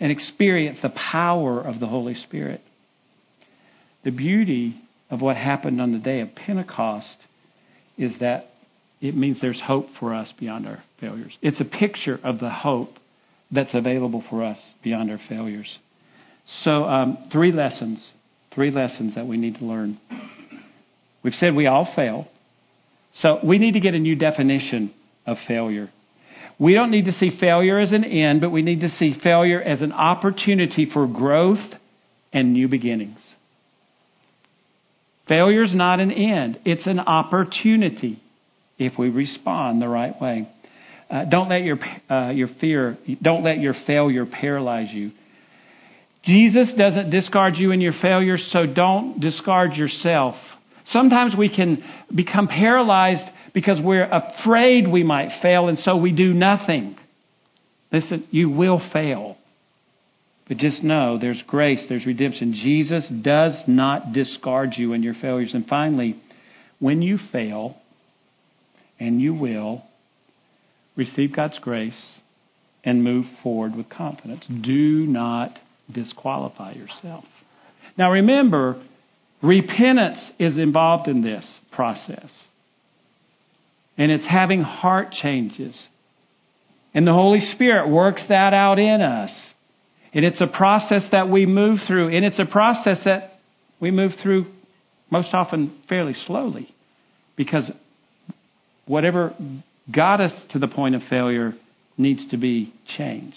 and 0.00 0.10
experience 0.10 0.80
the 0.82 0.88
power 0.88 1.60
of 1.60 1.78
the 1.78 1.86
Holy 1.86 2.14
Spirit. 2.14 2.62
The 4.02 4.10
beauty 4.10 4.80
of 5.08 5.20
what 5.20 5.36
happened 5.36 5.80
on 5.80 5.92
the 5.92 6.00
day 6.00 6.18
of 6.18 6.34
Pentecost 6.34 7.16
is 7.96 8.18
that 8.18 8.46
it 9.00 9.16
means 9.16 9.38
there's 9.40 9.62
hope 9.64 9.86
for 10.00 10.12
us 10.12 10.32
beyond 10.40 10.66
our 10.66 10.82
failures. 11.00 11.32
It's 11.42 11.60
a 11.60 11.64
picture 11.64 12.18
of 12.24 12.40
the 12.40 12.50
hope 12.50 12.90
that's 13.52 13.72
available 13.72 14.24
for 14.28 14.42
us 14.42 14.58
beyond 14.82 15.12
our 15.12 15.20
failures. 15.28 15.78
So, 16.64 16.82
um, 16.82 17.28
three 17.30 17.52
lessons, 17.52 18.04
three 18.52 18.72
lessons 18.72 19.14
that 19.14 19.28
we 19.28 19.36
need 19.36 19.60
to 19.60 19.64
learn. 19.64 20.00
We've 21.22 21.34
said 21.34 21.54
we 21.54 21.68
all 21.68 21.88
fail. 21.94 22.26
So 23.20 23.38
we 23.44 23.58
need 23.58 23.72
to 23.72 23.80
get 23.80 23.94
a 23.94 23.98
new 23.98 24.14
definition 24.14 24.92
of 25.26 25.36
failure. 25.48 25.90
We 26.58 26.74
don't 26.74 26.90
need 26.90 27.06
to 27.06 27.12
see 27.12 27.38
failure 27.38 27.78
as 27.78 27.92
an 27.92 28.04
end, 28.04 28.40
but 28.40 28.50
we 28.50 28.62
need 28.62 28.80
to 28.80 28.88
see 28.90 29.14
failure 29.22 29.60
as 29.60 29.82
an 29.82 29.92
opportunity 29.92 30.88
for 30.90 31.06
growth 31.06 31.58
and 32.32 32.52
new 32.52 32.68
beginnings. 32.68 33.18
Failure 35.28 35.64
is 35.64 35.74
not 35.74 36.00
an 36.00 36.12
end, 36.12 36.60
it's 36.64 36.86
an 36.86 37.00
opportunity 37.00 38.22
if 38.78 38.98
we 38.98 39.08
respond 39.08 39.82
the 39.82 39.88
right 39.88 40.18
way. 40.20 40.48
Uh, 41.10 41.24
don't 41.24 41.48
let 41.48 41.62
your, 41.62 41.78
uh, 42.10 42.30
your 42.30 42.48
fear, 42.60 42.96
don't 43.22 43.44
let 43.44 43.58
your 43.58 43.74
failure 43.86 44.26
paralyze 44.26 44.92
you. 44.92 45.12
Jesus 46.24 46.72
doesn't 46.76 47.10
discard 47.10 47.54
you 47.56 47.70
in 47.70 47.80
your 47.80 47.92
failures, 48.02 48.48
so 48.52 48.66
don't 48.66 49.20
discard 49.20 49.74
yourself. 49.74 50.34
Sometimes 50.88 51.34
we 51.36 51.54
can 51.54 51.82
become 52.14 52.48
paralyzed 52.48 53.24
because 53.52 53.78
we're 53.82 54.08
afraid 54.08 54.86
we 54.86 55.02
might 55.02 55.40
fail, 55.42 55.68
and 55.68 55.78
so 55.78 55.96
we 55.96 56.12
do 56.12 56.32
nothing. 56.32 56.96
Listen, 57.92 58.26
you 58.30 58.50
will 58.50 58.80
fail. 58.92 59.36
But 60.48 60.58
just 60.58 60.82
know 60.82 61.18
there's 61.18 61.42
grace, 61.46 61.84
there's 61.88 62.06
redemption. 62.06 62.54
Jesus 62.54 63.04
does 63.22 63.60
not 63.66 64.12
discard 64.12 64.74
you 64.76 64.92
in 64.92 65.02
your 65.02 65.14
failures. 65.14 65.50
And 65.54 65.66
finally, 65.66 66.20
when 66.78 67.02
you 67.02 67.18
fail, 67.32 67.76
and 68.98 69.20
you 69.20 69.34
will, 69.34 69.82
receive 70.96 71.34
God's 71.34 71.58
grace 71.58 72.16
and 72.84 73.02
move 73.02 73.26
forward 73.42 73.74
with 73.74 73.88
confidence. 73.88 74.44
Do 74.48 75.06
not 75.06 75.58
disqualify 75.92 76.72
yourself. 76.72 77.24
Now 77.98 78.12
remember, 78.12 78.82
Repentance 79.46 80.18
is 80.40 80.58
involved 80.58 81.06
in 81.06 81.22
this 81.22 81.44
process. 81.70 82.30
And 83.96 84.10
it's 84.10 84.26
having 84.28 84.62
heart 84.62 85.12
changes. 85.12 85.86
And 86.92 87.06
the 87.06 87.12
Holy 87.12 87.40
Spirit 87.54 87.88
works 87.88 88.24
that 88.28 88.52
out 88.52 88.78
in 88.78 89.00
us. 89.00 89.30
And 90.12 90.24
it's 90.24 90.40
a 90.40 90.46
process 90.48 91.04
that 91.12 91.28
we 91.28 91.46
move 91.46 91.78
through. 91.86 92.14
And 92.14 92.24
it's 92.24 92.40
a 92.40 92.46
process 92.46 92.98
that 93.04 93.34
we 93.80 93.90
move 93.90 94.12
through 94.22 94.46
most 95.10 95.28
often 95.32 95.78
fairly 95.88 96.14
slowly. 96.26 96.74
Because 97.36 97.70
whatever 98.86 99.34
got 99.94 100.20
us 100.20 100.32
to 100.50 100.58
the 100.58 100.68
point 100.68 100.96
of 100.96 101.02
failure 101.08 101.54
needs 101.96 102.28
to 102.30 102.36
be 102.36 102.74
changed. 102.96 103.36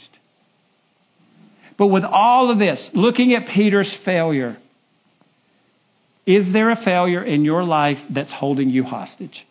But 1.78 1.88
with 1.88 2.04
all 2.04 2.50
of 2.50 2.58
this, 2.58 2.89
looking 2.93 3.34
at 3.36 3.54
Peter's 3.54 3.95
failure, 4.04 4.58
is 6.30 6.54
there 6.54 6.70
a 6.70 6.76
failure 6.86 7.24
in 7.24 7.44
your 7.44 7.63
life 7.63 7.98
that's 8.13 8.32
holding 8.32 8.70
you 8.70 8.84
hostage? 8.84 9.48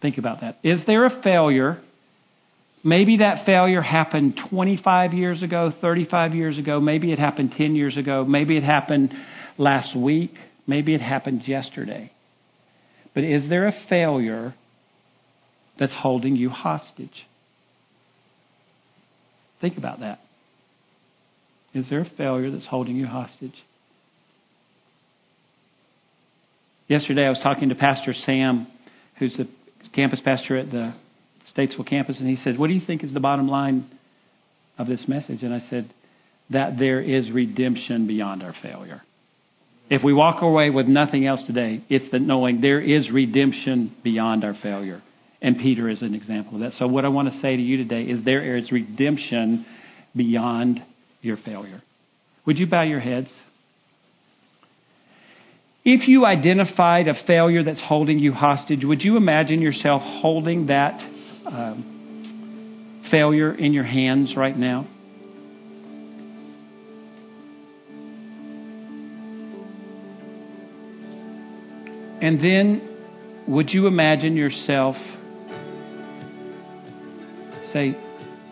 Think 0.00 0.18
about 0.18 0.40
that. 0.42 0.58
Is 0.62 0.80
there 0.86 1.04
a 1.04 1.20
failure? 1.20 1.82
Maybe 2.84 3.16
that 3.16 3.44
failure 3.44 3.82
happened 3.82 4.38
25 4.50 5.14
years 5.14 5.42
ago, 5.42 5.72
35 5.80 6.36
years 6.36 6.58
ago. 6.58 6.80
Maybe 6.80 7.10
it 7.10 7.18
happened 7.18 7.54
10 7.58 7.74
years 7.74 7.96
ago. 7.96 8.24
Maybe 8.24 8.56
it 8.56 8.62
happened 8.62 9.12
last 9.58 9.96
week. 9.96 10.30
Maybe 10.64 10.94
it 10.94 11.00
happened 11.00 11.42
yesterday. 11.44 12.12
But 13.16 13.24
is 13.24 13.48
there 13.48 13.66
a 13.66 13.74
failure 13.88 14.54
that's 15.76 15.94
holding 15.94 16.36
you 16.36 16.50
hostage? 16.50 17.26
Think 19.60 19.76
about 19.76 19.98
that. 20.00 20.20
Is 21.74 21.90
there 21.90 22.02
a 22.02 22.10
failure 22.16 22.52
that's 22.52 22.68
holding 22.68 22.94
you 22.94 23.06
hostage? 23.06 23.56
Yesterday, 26.92 27.24
I 27.24 27.30
was 27.30 27.40
talking 27.42 27.70
to 27.70 27.74
Pastor 27.74 28.12
Sam, 28.12 28.66
who's 29.18 29.34
the 29.38 29.48
campus 29.94 30.20
pastor 30.22 30.58
at 30.58 30.70
the 30.70 30.94
Statesville 31.56 31.88
campus, 31.88 32.20
and 32.20 32.28
he 32.28 32.36
said, 32.44 32.58
What 32.58 32.66
do 32.66 32.74
you 32.74 32.84
think 32.86 33.02
is 33.02 33.14
the 33.14 33.18
bottom 33.18 33.48
line 33.48 33.90
of 34.76 34.88
this 34.88 35.02
message? 35.08 35.42
And 35.42 35.54
I 35.54 35.60
said, 35.70 35.90
That 36.50 36.78
there 36.78 37.00
is 37.00 37.30
redemption 37.30 38.06
beyond 38.06 38.42
our 38.42 38.54
failure. 38.62 39.00
If 39.88 40.04
we 40.04 40.12
walk 40.12 40.42
away 40.42 40.68
with 40.68 40.86
nothing 40.86 41.26
else 41.26 41.42
today, 41.46 41.82
it's 41.88 42.12
the 42.12 42.18
knowing 42.18 42.60
there 42.60 42.82
is 42.82 43.10
redemption 43.10 43.96
beyond 44.04 44.44
our 44.44 44.54
failure. 44.62 45.00
And 45.40 45.56
Peter 45.56 45.88
is 45.88 46.02
an 46.02 46.14
example 46.14 46.56
of 46.56 46.60
that. 46.60 46.74
So, 46.74 46.88
what 46.88 47.06
I 47.06 47.08
want 47.08 47.32
to 47.32 47.40
say 47.40 47.56
to 47.56 47.62
you 47.62 47.78
today 47.78 48.02
is 48.02 48.22
there 48.22 48.54
is 48.54 48.70
redemption 48.70 49.64
beyond 50.14 50.84
your 51.22 51.38
failure. 51.38 51.80
Would 52.44 52.58
you 52.58 52.66
bow 52.66 52.82
your 52.82 53.00
heads? 53.00 53.30
If 55.84 56.06
you 56.06 56.24
identified 56.24 57.08
a 57.08 57.14
failure 57.26 57.64
that's 57.64 57.82
holding 57.84 58.20
you 58.20 58.32
hostage, 58.32 58.84
would 58.84 59.02
you 59.02 59.16
imagine 59.16 59.60
yourself 59.60 60.00
holding 60.02 60.68
that 60.68 61.00
um, 61.44 63.08
failure 63.10 63.52
in 63.52 63.72
your 63.72 63.82
hands 63.84 64.34
right 64.36 64.56
now? 64.56 64.86
And 72.20 72.38
then, 72.38 73.44
would 73.48 73.70
you 73.70 73.88
imagine 73.88 74.36
yourself 74.36 74.94
say, 77.72 77.96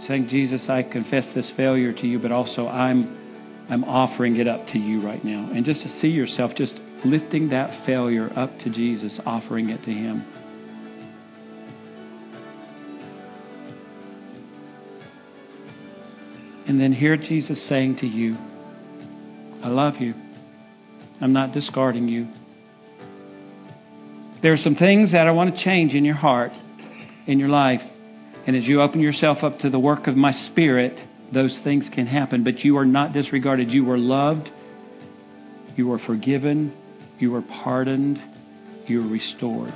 saying, 0.09 0.26
Jesus, 0.28 0.66
I 0.68 0.83
confess 0.83 1.24
this 1.37 1.49
failure 1.57 1.93
to 1.93 2.07
you, 2.09 2.18
but 2.18 2.33
also 2.33 2.66
I'm, 2.66 3.66
I'm 3.70 3.85
offering 3.85 4.35
it 4.37 4.49
up 4.49 4.66
to 4.72 4.78
you 4.81 5.01
right 5.01 5.24
now. 5.24 5.51
And 5.55 5.64
just 5.64 5.83
to 5.83 5.89
see 6.01 6.09
yourself 6.09 6.53
just 6.57 6.74
lifting 7.05 7.51
that 7.51 7.86
failure 7.86 8.30
up 8.36 8.51
to 8.64 8.70
Jesus, 8.70 9.18
offering 9.24 9.70
it 9.70 9.82
to 9.84 9.90
Him. 9.90 10.26
And 16.66 16.80
then 16.80 16.92
hear 16.92 17.16
Jesus 17.16 17.68
saying 17.68 17.96
to 18.01 18.07
you, 18.07 18.36
I 19.64 19.68
love 19.68 19.94
you. 19.98 20.14
I'm 21.20 21.32
not 21.32 21.53
discarding 21.53 22.09
you. 22.09 22.28
There 24.42 24.53
are 24.53 24.59
some 24.59 24.76
things 24.76 25.12
that 25.12 25.26
I 25.26 25.32
want 25.32 25.55
to 25.55 25.64
change 25.64 25.94
in 25.94 26.05
your 26.05 26.14
heart, 26.14 26.53
in 27.26 27.38
your 27.38 27.48
life. 27.48 27.80
And 28.46 28.57
as 28.57 28.64
you 28.64 28.80
open 28.80 29.01
yourself 29.01 29.38
up 29.42 29.59
to 29.59 29.70
the 29.70 29.78
work 29.78 30.07
of 30.07 30.16
my 30.16 30.32
Spirit, 30.51 30.94
those 31.32 31.59
things 31.62 31.86
can 31.94 32.07
happen. 32.07 32.44
But 32.44 32.61
you 32.61 32.78
are 32.78 32.86
not 32.86 33.12
disregarded. 33.12 33.70
You 33.70 33.90
are 33.90 33.98
loved. 33.98 34.48
You 35.76 35.92
are 35.92 35.98
forgiven. 36.07 36.72
You 37.21 37.35
are 37.37 37.43
pardoned. 37.43 38.18
You 38.87 39.03
are 39.05 39.09
restored. 39.09 39.75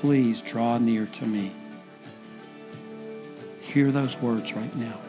Please 0.00 0.42
draw 0.50 0.78
near 0.78 1.06
to 1.20 1.26
me. 1.26 1.54
Hear 3.72 3.92
those 3.92 4.14
words 4.22 4.46
right 4.56 4.74
now. 4.74 5.00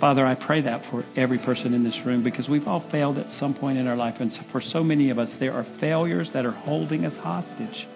Father, 0.00 0.24
I 0.24 0.34
pray 0.34 0.62
that 0.62 0.90
for 0.90 1.04
every 1.16 1.38
person 1.38 1.74
in 1.74 1.82
this 1.82 1.98
room 2.04 2.22
because 2.22 2.48
we've 2.48 2.66
all 2.66 2.88
failed 2.90 3.18
at 3.18 3.26
some 3.40 3.54
point 3.54 3.78
in 3.78 3.86
our 3.88 3.96
life. 3.96 4.16
And 4.20 4.32
for 4.52 4.60
so 4.60 4.82
many 4.84 5.10
of 5.10 5.18
us, 5.18 5.30
there 5.40 5.52
are 5.52 5.66
failures 5.80 6.30
that 6.34 6.44
are 6.44 6.52
holding 6.52 7.04
us 7.04 7.16
hostage. 7.16 7.86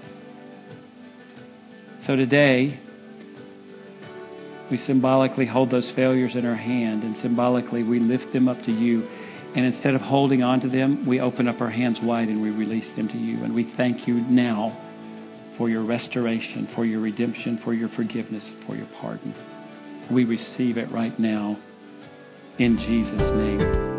So 2.07 2.16
today, 2.16 2.81
we 4.70 4.79
symbolically 4.79 5.47
hold 5.47 5.70
those 5.70 5.91
failures 5.95 6.33
in 6.35 6.45
our 6.45 6.57
hand 6.57 7.05
and 7.05 7.16
symbolically 7.23 7.83
we 7.83 8.01
lift 8.01 8.33
them 8.33 8.49
up 8.49 8.59
to 8.66 8.73
you. 8.73 9.09
And 9.55 9.66
instead 9.66 9.94
of 9.94 10.00
holding 10.00 10.42
on 10.42 10.61
to 10.61 10.68
them, 10.68 11.07
we 11.07 11.20
open 11.20 11.46
up 11.46 11.61
our 11.61 11.70
hands 11.70 11.98
wide 12.03 12.28
and 12.28 12.40
we 12.40 12.50
release 12.50 12.96
them 12.96 13.09
to 13.09 13.18
you. 13.18 13.44
And 13.44 13.55
we 13.55 13.72
thank 13.76 14.09
you 14.09 14.14
now 14.14 14.78
for 15.59 15.68
your 15.68 15.84
restoration, 15.84 16.68
for 16.74 16.86
your 16.86 17.00
redemption, 17.00 17.61
for 17.62 17.74
your 17.74 17.90
forgiveness, 17.90 18.48
for 18.66 18.74
your 18.74 18.88
pardon. 19.00 19.34
We 20.11 20.24
receive 20.24 20.78
it 20.78 20.90
right 20.90 21.18
now 21.18 21.59
in 22.59 22.78
Jesus' 22.78 23.20
name. 23.36 23.92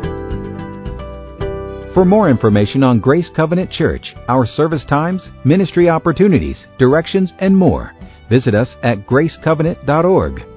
For 1.94 2.04
more 2.04 2.28
information 2.28 2.82
on 2.82 2.98
Grace 2.98 3.30
Covenant 3.36 3.70
Church, 3.70 4.14
our 4.26 4.46
service 4.46 4.84
times, 4.84 5.28
ministry 5.44 5.88
opportunities, 5.88 6.66
directions, 6.76 7.32
and 7.38 7.56
more, 7.56 7.92
visit 8.28 8.54
us 8.54 8.74
at 8.82 9.06
gracecovenant.org. 9.06 10.53